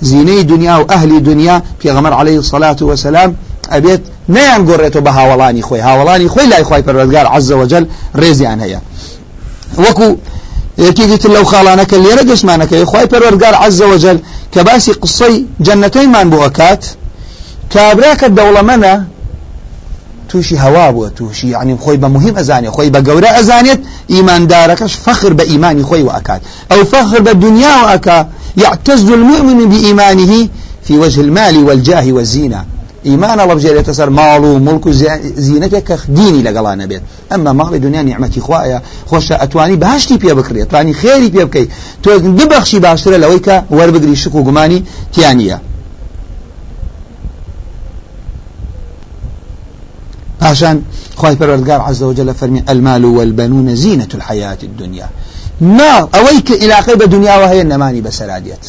زینەی 0.00 0.42
دنیا 0.52 0.74
و 0.80 0.84
ئەهلی 0.92 1.20
دنیا 1.20 1.56
پێغەمەر 1.80 2.12
عليه 2.20 2.38
الصلاة 2.42 2.80
والسلام 2.80 3.30
ئەبێت 3.72 4.02
نەیان 4.34 4.62
گۆڕێتەوە 4.68 5.02
بە 5.06 5.12
هاوڵانی 5.18 5.62
خۆی. 5.68 5.82
هاوڵانی 5.88 6.28
خۆی 6.34 6.46
لای 6.52 6.64
خۆی 6.68 6.82
پەروەردگار 6.86 7.26
عز 7.36 7.52
وجل 7.52 7.84
ڕێزیان 8.20 8.58
هەیە. 8.64 8.80
وەکو 9.84 10.08
یەکێکی 10.86 11.18
تر 11.22 11.30
لەو 11.36 11.44
خاڵانەکە 11.52 11.96
لێرە 12.04 12.22
گەشتمانەکەی 12.30 12.84
خی 12.90 13.06
پەروەرگار 13.12 13.54
عز 13.64 13.80
وجل 13.92 14.18
کە 14.54 14.60
باسی 14.66 14.92
قسەی 15.02 15.34
جەنەتەیمان 15.66 16.26
بۆ 16.32 16.38
ئەکات 16.44 16.82
کابراکە 17.74 18.28
دەوڵەمەنە 18.36 18.94
تووشی 20.30 20.56
هەوا 20.64 20.86
بووە 20.94 21.08
تووشی 21.18 21.54
عنی 21.60 21.78
خۆی 21.84 21.98
بە 22.02 22.08
مهم 22.16 22.34
ئەزانێت 22.40 22.72
خۆی 22.76 22.90
بە 22.94 23.00
گەورە 23.08 23.30
ئەزانێت 23.38 23.80
فخر 25.06 25.32
بە 25.38 25.44
ئیمانی 25.50 25.82
خۆی 25.88 26.02
و 26.06 26.10
ئەکات 26.16 26.40
ئەو 26.70 26.80
فخر 26.92 27.20
بە 27.26 27.32
دنیا 27.44 27.76
و 27.82 27.86
ئەکا 27.92 28.18
يعتز 28.56 29.10
المؤمن 29.10 29.68
بإيمانه 29.68 30.48
في 30.82 30.98
وجه 30.98 31.20
المال 31.20 31.64
والجاه 31.64 32.12
والزينة. 32.12 32.64
إيمان 33.06 33.40
الله 33.40 33.54
بجل 33.54 33.76
يتسر 33.76 34.10
مال 34.10 34.44
وملك 34.44 34.88
زينتك 35.36 35.98
ديني 36.08 36.42
لقلانا 36.42 36.86
بيت 36.86 37.02
أما 37.34 37.52
مال 37.52 37.80
دنيا 37.80 38.02
نعمتي 38.02 38.40
خوايا 38.40 38.82
خوش 39.06 39.32
أتواني 39.32 39.76
بهاشتي 39.76 40.16
بيا 40.16 40.32
بكري 40.32 40.62
أتواني 40.62 40.92
خيري 40.92 41.28
بيا 41.28 41.44
بكي 41.44 41.68
تو 42.02 42.16
دبخشي 42.16 42.78
باشتر 42.78 43.16
لويك 43.16 43.62
وربقري 43.70 44.16
شكو 44.16 44.42
قماني 44.42 44.84
تيانية 45.14 45.60
عشان 50.42 50.82
خواهي 51.16 51.36
پروردگار 51.36 51.80
عز 51.80 52.02
وجل 52.02 52.34
فرمي 52.34 52.64
المال 52.68 53.04
والبنون 53.04 53.74
زينة 53.74 54.08
الحياة 54.14 54.58
الدنيا. 54.62 55.08
ما 55.60 56.08
أويك 56.14 56.50
إلى 56.50 56.74
قيب 56.74 57.02
دنيا 57.02 57.36
وهي 57.36 57.60
النماني 57.60 58.00
بسراديت 58.00 58.66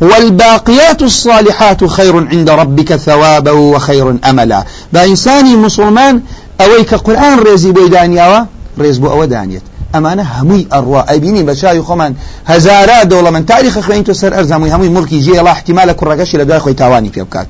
والباقيات 0.00 1.02
الصالحات 1.02 1.84
خير 1.84 2.26
عند 2.26 2.50
ربك 2.50 2.96
ثوابا 2.96 3.50
وخير 3.50 4.16
أملا. 4.30 4.64
بإنساني 4.92 5.56
مسلمان 5.56 6.22
أويك 6.60 6.94
قرآن 6.94 7.38
ريزي 7.38 7.72
بيدانيا 7.72 8.46
ريز 8.78 8.98
بو 8.98 9.10
أو 9.10 9.24
دانيت. 9.24 9.62
أمانة 9.94 10.22
همي 10.22 10.66
أروا. 10.72 11.14
أبيني 11.14 11.42
بشاي 11.42 11.82
خمان 11.82 12.14
هزارا 12.46 13.02
دولة 13.02 13.30
من 13.30 13.46
تاريخ 13.46 13.78
خوين 13.78 14.04
تسر 14.04 14.38
أرزمي 14.38 14.74
همي 14.74 14.88
ملكي 14.88 15.20
جي 15.20 15.40
الله 15.40 15.50
احتمال 15.50 15.92
كرقش 15.92 16.36
لدواء 16.36 16.58
خوي 16.58 16.74
تاواني 16.74 17.10
في 17.10 17.20
أبكات 17.20 17.46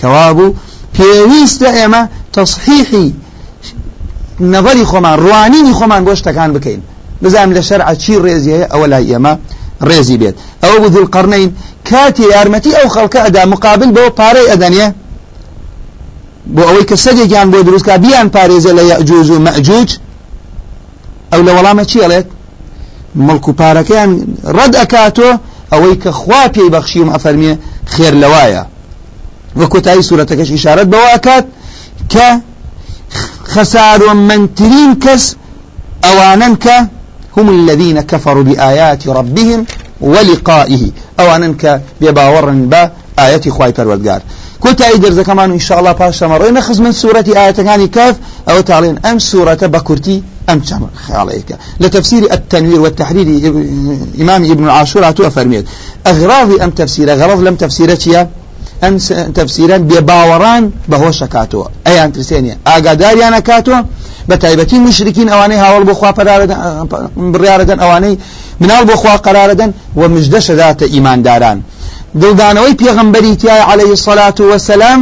كوابو 0.00 0.54
پێویستە 0.96 1.68
ئێمە 1.78 2.02
تصحیحی 2.36 3.08
نظری 4.40 4.84
خۆمان 4.90 5.16
ڕوانینی 5.24 5.72
خۆمان 5.78 6.02
بۆ 6.06 6.12
شتەکان 6.20 6.50
بکەین. 6.56 6.82
بزانام 7.22 7.54
لە 7.56 7.62
شەرع 7.68 7.94
چی 8.02 8.14
ڕێزی 8.24 8.50
هەیە 8.54 8.66
ئەوە 8.72 8.86
لای 8.92 9.06
ئێمە 9.12 9.32
ڕێزی 9.88 10.16
بێت. 10.20 10.36
ئەوە 10.62 10.76
بوو 10.82 10.94
دڵقڕنین 10.94 11.50
کاتی 11.90 12.24
یارمەتی 12.34 12.72
ئەو 12.78 12.88
خەڵکە 12.94 13.20
ئەدا 13.26 13.42
مقابل 13.52 13.90
بۆ 13.96 14.04
پارەی 14.18 14.46
ئەدەنێ 14.52 14.86
بۆ 16.54 16.62
ئەوەی 16.68 16.84
کە 16.90 16.96
سەدێکیان 17.04 17.48
بۆ 17.52 17.58
دروستکە 17.68 17.94
بیان 18.04 18.28
پارێزە 18.36 18.72
لە 18.78 18.82
یەجوز 18.92 19.28
و 19.30 19.38
مەجوج 19.46 19.90
ئەو 21.32 21.40
لە 21.46 21.52
وەڵامە 21.56 21.84
چی 21.90 21.98
ئەڵێت 22.04 22.28
مڵک 23.26 23.44
و 23.48 23.52
پارەکەیان 23.60 24.10
ڕەد 24.56 24.72
ئەکاتۆ 24.80 25.30
ئەوەی 25.72 25.96
کە 26.02 26.10
خوا 26.20 26.42
پێی 26.54 26.68
بەخشی 26.74 27.00
و 27.02 27.12
ئەفەرمیێ 27.14 27.54
خێر 27.92 28.14
لەوایە. 28.22 28.62
وەکۆتایی 29.60 30.02
سوورەتەکەش 30.08 30.50
ئشارەت 30.56 30.88
بەوە 30.92 31.08
ئەکات 31.14 31.46
کە 32.12 32.28
خەسارۆمەندترین 33.52 34.92
کەس 35.04 35.24
ئەوانن 36.04 36.54
کە 36.64 36.76
هم 37.36 37.46
الذين 37.48 38.00
كفروا 38.10 38.42
بآيات 38.42 39.02
ربهم 39.08 39.60
ولقائه. 40.00 40.82
أوانن 41.20 41.54
كە 41.62 41.72
بێباوەڕن 42.00 42.60
بە 42.72 42.82
ئاەتی 43.18 43.50
خی 43.56 43.72
پەروەردگار 43.76 44.20
کۆتایی 44.64 44.98
دەرزەکەمان 45.04 45.50
ئینشاءله 45.54 45.92
پاشەمەڕۆی 46.00 46.52
نەخز 46.58 46.78
من 46.84 46.92
سوورەتی 47.00 47.32
ئاەتەکانی 47.38 47.88
کاف 47.96 48.14
ئەوە 48.48 48.62
تاڵێن 48.70 48.96
ئەم 49.04 49.18
سوورەتە 49.28 49.66
بە 49.74 49.80
کورتی 49.88 50.16
ئەم 50.48 50.58
چەم 50.68 50.82
خاڵەیەەکە 51.04 51.56
لە 51.82 51.88
تەفسیری 51.94 52.28
التەنویر 52.36 52.80
والتحرير 52.84 53.28
إمام 54.22 54.42
ابن 54.52 54.64
عاشور 54.76 55.02
فەرمێت 55.36 55.64
ئەغراضی 56.06 56.56
ئەم 56.62 56.70
تەفسیرە 56.78 57.14
غەڵڵ 57.20 57.40
لەم 57.46 57.56
تەفسیرە 57.62 57.96
چییە 58.02 58.22
ئەم 58.82 58.94
تەفسیران 59.36 59.82
بێباوەڕان 59.88 60.62
بەهۆش 60.90 61.18
ئەکاتەوە 61.24 61.66
ئەیان 61.86 62.10
ترسێنێ 62.14 62.54
ئاگاداریان 62.68 63.32
ئەکاتەوە 63.38 63.78
بە 64.28 64.36
تایبەتی 64.42 64.78
مشرکین 64.86 65.28
ئەوانەی 65.32 65.60
هاوڵ 65.64 65.82
بۆ 65.88 65.94
خوا 65.98 66.10
بڕیاردەن 67.34 67.78
ئەوانەی 67.82 68.14
مناڵ 68.62 68.82
بۆ 68.90 68.94
خوا 69.00 69.14
قرارەدەن 69.26 69.70
و 69.98 70.02
مژدە 70.14 70.40
شەداتە 70.46 70.86
ئیمانداران 70.94 71.58
دڵدانەوەی 72.20 72.74
پێغەمبەری 72.80 73.34
تیای 73.40 73.62
عليه 73.72 73.90
الصلاة 73.98 74.38
والسلام 74.50 75.00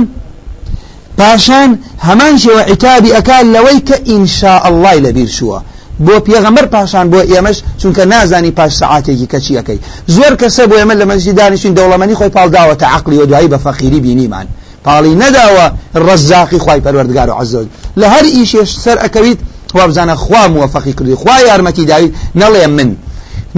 پاشان 1.19 1.71
هەمان 2.07 2.35
شێوە 2.43 2.63
عتابی 2.73 3.11
ئەکات 3.17 3.45
لەوەی 3.55 3.81
کە 3.89 3.97
ئینشاء 4.11 4.61
الله 4.69 4.95
لەبیر 5.05 5.31
شووە 5.39 5.59
بۆ 6.07 6.15
پێغەمبەر 6.27 6.67
پاشان 6.75 7.07
بۆ 7.13 7.21
ئێمەش 7.33 7.59
چونکە 7.81 8.03
نازانی 8.13 8.51
پاش 8.59 8.73
سعاتێکی 8.81 9.27
کەچیەکەی 9.33 9.79
زۆر 10.17 10.33
کەسە 10.41 10.63
بۆ 10.71 10.75
ئێمە 10.81 10.95
لە 11.01 11.05
مەزی 11.11 11.33
دانیشتین 11.39 11.75
دەوڵەمەنی 11.79 12.15
خۆی 12.19 12.33
پاڵداوەتە 12.37 12.87
عقلی 12.97 13.19
و 13.19 13.27
دوایی 13.31 13.49
بە 13.53 13.59
فەقیری 13.65 14.01
بینیمان. 14.07 14.47
پاڵی 14.87 15.15
نەداوە 15.23 15.67
ڕزاقی 16.07 16.59
خی 16.65 16.81
پەروەردگار 16.85 17.29
و 17.31 17.35
عزۆ 17.41 17.63
لە 18.01 18.07
هەر 18.15 18.25
ئیشێش 18.37 18.71
سەر 18.85 18.97
ئەەکەویت 19.03 19.41
وابزانە 19.77 20.15
خوا 20.25 20.43
مووەفەقی 20.55 20.95
کردی. 20.99 21.15
خوا 21.21 21.37
یارمەتی 21.49 21.85
داوی 21.91 22.13
نەڵێ 22.41 22.67
من. 22.77 22.91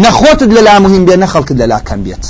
نەخۆتت 0.05 0.51
لە 0.57 0.63
لا 0.69 0.79
مهم 0.85 1.03
بێ 1.07 1.17
نەخەڵکت 1.25 1.57
لە 1.61 1.67
لا 1.73 1.79
کەم 1.89 2.01
بێت. 2.07 2.25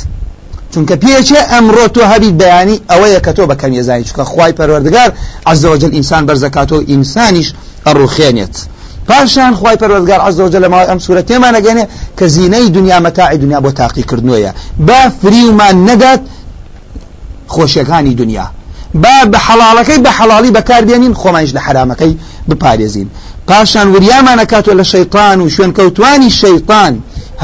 چونکە 0.73 0.95
پێچێ 1.05 1.41
ئەمڕۆ 1.53 1.87
تۆ 1.95 2.03
هەبیت 2.13 2.35
بەیانی 2.41 2.77
ئەوەیە 2.91 3.21
کە 3.27 3.33
تۆ 3.37 3.43
بەکەم 3.51 3.73
ێزانی 3.81 4.05
چکە 4.09 4.25
خی 4.31 4.53
پەروەردگار 4.59 5.11
عزەوەجل 5.51 5.93
ئینسان 5.97 6.23
بەرزەکاتەوە 6.29 6.83
ئینسانیش 6.91 7.49
ئەڕوخێنێت. 7.87 8.57
پاشان 9.11 9.53
خی 9.61 9.77
پەروەردگار 9.81 10.21
عزەوجل 10.29 10.63
لە 10.65 10.69
ماوەی 10.73 10.89
ئەم 10.91 10.99
سوورە 11.05 11.23
تێمانەگەنێ 11.29 11.85
کە 12.19 12.25
زینەی 12.35 12.69
دنیا 12.77 12.99
مەتاعی 13.07 13.39
دنیا 13.45 13.61
بۆ 13.65 13.71
تاقیکردنوۆیە 13.81 14.53
با 14.89 15.01
فریومان 15.23 15.77
نەدات 15.89 16.21
خۆشیەکانی 17.55 18.15
دنیا. 18.21 18.47
با 18.95 19.17
بە 19.33 19.39
حەڵاڵەکەی 19.47 19.99
بە 20.05 20.11
حەڵاڵی 20.19 20.51
بەکاربێنین 20.57 21.15
خۆمانش 21.21 21.51
لە 21.57 21.61
حرامەکەی 21.67 22.13
بپارێزین. 22.49 23.09
پاشان 23.49 23.87
وریامانەکاتۆ 23.95 24.73
لە 24.81 24.85
شەیطان 24.93 25.39
و 25.41 25.49
شوێن 25.55 25.73
کەوتوانی 25.79 26.31
شەیطان 26.43 26.93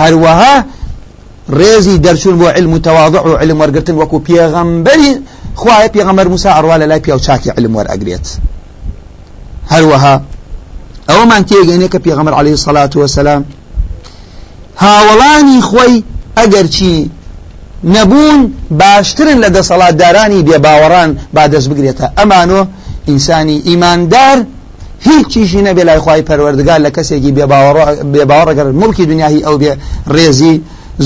هەروەها 0.01 0.55
ڕێزی 1.59 1.97
دەرچوون 2.05 2.37
بۆ 2.41 2.49
علم 2.57 2.73
و 2.73 2.79
تەواضع 2.79 3.23
و 3.29 3.37
علم 3.43 3.59
وەرگتن 3.63 3.97
وەکو 4.01 4.19
پێغەمبەری 4.29 5.13
خوایە 5.61 5.89
پێغەمبەر 5.95 6.27
موسا 6.33 6.51
ئەڕوا 6.57 6.77
لە 6.83 6.87
لای 6.91 7.01
پیا 7.05 7.17
و 7.17 7.19
چاکی 7.27 7.51
علم 7.51 7.73
وەرئەگرێت 7.79 8.27
هەروەها 9.73 10.15
ئەوەمان 11.09 11.43
تێگەینێ 11.49 11.89
کە 11.93 11.99
پێغەمبەر 12.05 12.35
عەلەیهی 12.39 12.63
سەڵات 12.67 12.93
وەسەلام 13.01 13.43
هاوڵانی 14.85 15.61
خۆی 15.71 15.95
ئەگەر 16.39 16.67
چی 16.77 17.11
نەبوون 17.95 18.41
باشترن 18.81 19.39
لە 19.45 19.49
دەسەڵاتدارانی 19.57 20.41
بێباوەڕان 20.49 21.11
با 21.35 21.45
دەست 21.53 21.69
بگرێتە. 21.71 22.07
ئەمانۆ 22.19 22.63
ئینسانی 23.09 23.59
ئیماندار 23.69 24.39
هیچیشی 25.01 25.61
نەبێ 25.69 25.83
لای 25.89 26.01
خی 26.05 26.23
پەروەردگار 26.29 26.81
لە 26.87 26.91
کەسێکی 26.97 27.33
بێباوەڕەگەر 28.13 28.67
مڵکی 28.81 29.05
دنیاهی 29.11 29.41
ئەو 29.47 29.57
بێ 29.63 29.73
ڕێزی 30.15 30.55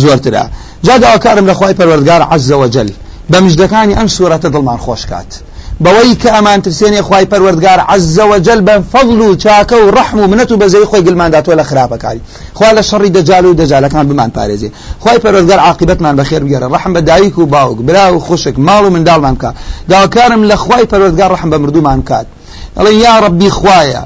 زۆرترا 0.03 0.45
جاداوە 0.87 1.19
کارم 1.25 1.47
لە 1.51 1.55
خی 1.59 1.75
پەروەردگار 1.79 2.23
عەزەوەجل 2.33 2.89
بە 3.31 3.39
مژدەکانی 3.45 3.95
ئەم 3.99 4.09
سوورەتە 4.15 4.49
دڵمان 4.55 4.79
خۆش 4.85 5.03
کات 5.11 5.31
بەوەی 5.85 6.15
کە 6.23 6.31
ئەمان 6.37 6.61
ترسێنێ 6.65 7.01
خی 7.09 7.25
پەروەردگار 7.33 7.81
عزەوەجل 7.93 8.61
بە 8.67 8.75
فەضل 8.93 9.21
و 9.21 9.37
چاکە 9.43 9.77
و 9.83 9.91
ڕحم 9.97 10.19
و 10.23 10.27
منەت 10.33 10.51
و 10.53 10.57
بەزەی 10.63 10.87
خۆی 10.91 11.03
گلمانداتۆ 11.07 11.53
لە 11.61 11.65
خراپەکاری. 11.71 12.21
خوا 12.57 12.71
لە 12.77 12.83
شەڕی 12.89 13.11
دەجال 13.17 13.45
و 13.45 13.57
دەجالەکان 13.61 14.05
بمان 14.09 14.31
پارێزێ. 14.37 14.71
خی 15.05 15.19
پەروەردگار 15.25 15.61
عاقبەتمان 15.67 16.15
بەخێر 16.21 16.43
بگەرە 16.47 16.67
ڕحم 16.75 16.93
بە 16.97 17.01
دایک 17.11 17.39
و 17.39 17.47
باوک 17.47 17.79
برا 17.89 18.17
و 18.17 18.19
خوشک 18.27 18.55
ماڵ 18.67 18.83
و 18.87 18.91
منداڵمان 18.95 19.37
کە 19.43 19.51
داواکارم 19.91 20.43
لە 20.51 20.57
خی 20.65 20.85
پەروەردگار 20.91 21.31
ڕحم 21.35 21.51
بە 21.53 21.59
مردومان 21.63 22.03
کات. 22.03 22.27
ئەڵێ 22.77 22.93
یا 23.05 23.15
ڕبی 23.25 23.51
خوایە 23.59 24.03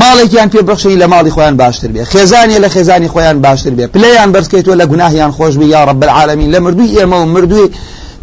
ماڵێکیان 0.00 0.48
پێ 0.52 0.60
بەخشی 0.68 0.96
لە 1.02 1.06
ماڵی 1.12 1.30
خۆیان 1.36 1.56
باشتر 1.62 1.90
بێ. 1.94 2.02
خێزانی 2.12 2.58
لە 2.64 2.68
خێزانی 2.74 3.08
خۆیان 3.14 3.38
باشتر 3.46 3.72
بێ. 3.78 3.86
پلیان 3.94 4.30
بەرزکەیتەوە 4.34 4.76
لە 4.80 4.84
گوناهیان 4.90 5.32
خۆش 5.36 5.54
بی 5.60 5.66
یا 5.74 5.84
رب 5.84 6.02
العالمین. 6.02 6.48
لە 6.54 6.58
مردووی 6.64 6.94
ئێمە 6.96 7.16
و 7.22 7.26
مردووی 7.34 7.68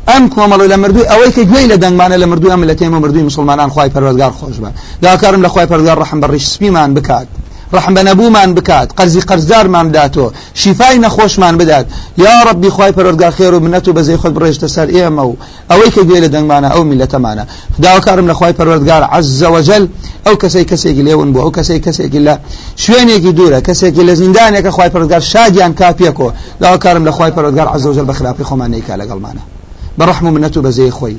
ئەم 0.10 0.24
کۆمەڵی 0.36 0.68
لە 0.74 0.78
مردووی 0.84 1.06
ئەوەی 1.12 1.32
کە 1.36 1.44
گوێی 1.50 1.68
لە 1.72 1.78
دەنگمانە 1.84 2.18
لە 2.24 2.28
مردوو 2.32 2.52
ئەم 2.54 2.64
لە 2.70 2.76
تێمە 2.80 2.98
مردووی 3.04 3.24
مسلمانان 3.30 3.70
خی 3.76 3.90
پەروەردگار 3.96 4.32
خۆش 4.40 4.58
بە. 4.64 4.70
داکارم 5.04 5.42
لە 5.46 5.50
خی 5.54 5.66
پەرگار 5.72 5.98
ڕحم 6.04 6.20
بە 6.22 6.28
ڕیشسپیمان 6.34 6.90
بکات. 6.98 7.28
ڕحم 7.76 7.94
بە 7.98 8.02
نەبوومان 8.10 8.50
بکات. 8.58 8.88
قەرزی 8.98 9.22
قەرزدارمان 9.30 9.86
بداتەوە 9.90 10.30
شیفای 10.62 10.98
نەخۆشمان 11.06 11.56
بدات. 11.62 11.86
یا 12.18 12.36
ڕبی 12.48 12.70
خی 12.76 12.92
پەرۆرگا 12.98 13.30
خێر 13.38 13.54
و 13.54 13.60
منەت 13.66 13.88
و 13.88 13.94
بەزەی 13.98 14.18
خۆت 14.22 14.34
بڕێژتە 14.38 14.68
سەر 14.76 14.88
ئێمە 14.96 15.24
و 15.30 15.34
ئەوەی 15.70 15.92
کە 15.96 16.02
گوێ 16.08 16.20
لە 16.26 16.30
دەنگمانە 16.34 16.70
ئەو 16.74 16.84
میلەتەمانە 16.90 17.44
داواکارم 17.84 18.28
لە 18.32 18.36
خی 18.40 18.54
پەروەردگار 18.60 19.04
عزەوەجل 19.16 19.84
ئەو 20.26 20.36
کەسەی 20.42 20.66
کەسێکی 20.72 21.04
لێون 21.08 21.30
بوو 21.34 21.42
ئەو 21.46 21.52
کەسەی 21.58 21.80
کەسێکی 21.86 22.22
لە 22.28 22.36
شوێنێکی 22.84 23.32
دوورە 23.38 23.60
کەسێکی 23.68 24.04
لە 24.10 24.14
زیندانێکە 24.22 24.72
خی 24.76 24.90
پەرگار 24.94 25.22
شادیان 25.32 25.74
کاپێکەوە 25.80 26.32
داواکارم 26.62 27.04
لە 27.08 27.12
خی 27.18 27.32
پەرۆرگار 27.36 27.68
عزەوجل 27.76 28.06
بە 28.10 28.14
خراپی 28.18 28.44
خۆمان 28.50 28.70
نیکا 28.76 28.96
لەگەڵمانە. 29.02 29.61
بەڕحم 30.00 30.26
و 30.28 30.32
منەت 30.36 30.58
و 30.58 30.64
بەزەی 30.66 30.92
خۆی. 30.98 31.18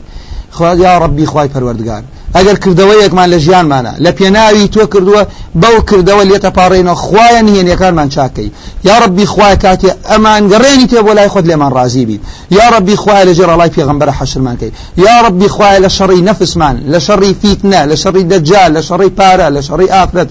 خواد 0.53 0.79
یا 0.79 0.99
ربی 0.99 1.27
خوای 1.27 1.49
پەروەردگار. 1.49 2.03
ئەگەر 2.37 2.57
کردەوەیەکمان 2.65 3.29
لە 3.35 3.39
ژیانمانە 3.45 3.93
لە 4.05 4.11
پێناوی 4.19 4.69
تۆ 4.75 4.85
کردووە 4.93 5.23
بەو 5.63 5.77
کردەوە 5.91 6.23
لێتە 6.31 6.51
پاڕێنەوە 6.59 6.97
خوایە 7.05 7.41
نهێنیەکانمان 7.47 8.09
چاکەی. 8.15 8.51
یا 8.89 8.97
ڕبی 9.03 9.27
خوای 9.33 9.57
کاتێ 9.65 9.91
ئەمان 10.11 10.43
گەڕێنی 10.53 10.87
تێ 10.91 11.01
بۆ 11.07 11.13
لای 11.19 11.29
خۆت 11.33 11.45
لێمان 11.51 11.73
ڕازی 11.77 12.05
بیت 12.09 12.21
یا 12.59 12.67
ڕبی 12.75 12.97
خوای 13.03 13.25
لە 13.29 13.33
جێڕەڵای 13.39 13.71
پێغمبەرە 13.77 14.15
کەی. 14.61 14.73
یا 15.07 15.17
ڕبی 15.25 15.49
خوای 15.55 15.79
لە 15.85 15.91
شەڕی 15.97 16.21
نەفسمان 16.29 16.77
لە 16.93 16.99
شەڕی 17.07 17.33
فیتنە 17.41 17.81
لە 17.91 17.97
شەڕی 18.03 18.25
دەجال 18.33 18.71
لە 18.77 18.83
شەڕی 18.89 19.11
پارە 19.19 19.49
لە 19.57 19.63
شەڕی 19.69 19.89
ئافرەت 19.95 20.29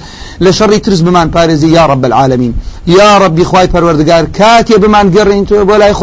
شەڕی 0.57 0.79
ترس 0.85 1.01
بمان 1.05 1.27
پارێزی 1.35 1.69
یا 1.77 1.85
رب 1.91 2.03
العالمین. 2.05 2.53
یا 2.97 3.11
ڕبی 3.23 3.43
خوای 3.49 3.67
پەروەردگار 3.73 4.23
کاتێ 4.39 4.75
بمان 4.83 5.07
گەڕێن 5.15 5.43
تۆ 5.49 5.55
بۆ 5.69 5.75
لای 5.81 5.93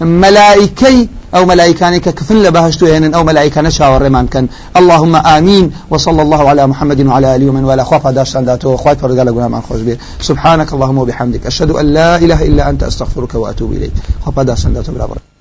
ملائكي 0.00 1.08
أو 1.34 1.44
ملائكاني 1.44 2.00
كفن 2.00 2.42
لبهشتو 2.42 2.86
يعني 2.86 3.16
أو 3.16 3.24
ملائكة 3.24 3.68
شاور 3.68 4.08
كان. 4.26 4.48
اللهم 4.76 5.16
آمين. 5.16 5.72
وصلى 5.90 6.22
الله 6.22 6.48
على 6.48 6.66
محمد 6.66 7.06
وعلى 7.06 7.36
آله 7.36 7.48
ومن 7.48 7.64
ولا 7.64 7.84
خوف 7.84 8.06
داشتان 8.06 8.44
داتو 8.44 8.76
خوات 8.76 9.00
فرقال 9.00 9.28
قناه 9.34 9.48
من 9.48 9.60
خوش 9.60 9.80
بيه 9.80 9.98
سبحانك 10.20 10.72
اللهم 10.72 10.98
وبحمدك. 10.98 11.46
أشهد 11.46 11.70
أن 11.70 11.86
لا 11.94 12.16
إله 12.16 12.42
إلا 12.42 12.70
أنت 12.70 12.82
أستغفرك 12.82 13.34
وأتوب 13.34 13.72
إليك. 13.72 13.92
خوف 14.24 14.40
داتو 14.40 14.92
بلا 14.92 15.06
بركة 15.06 15.33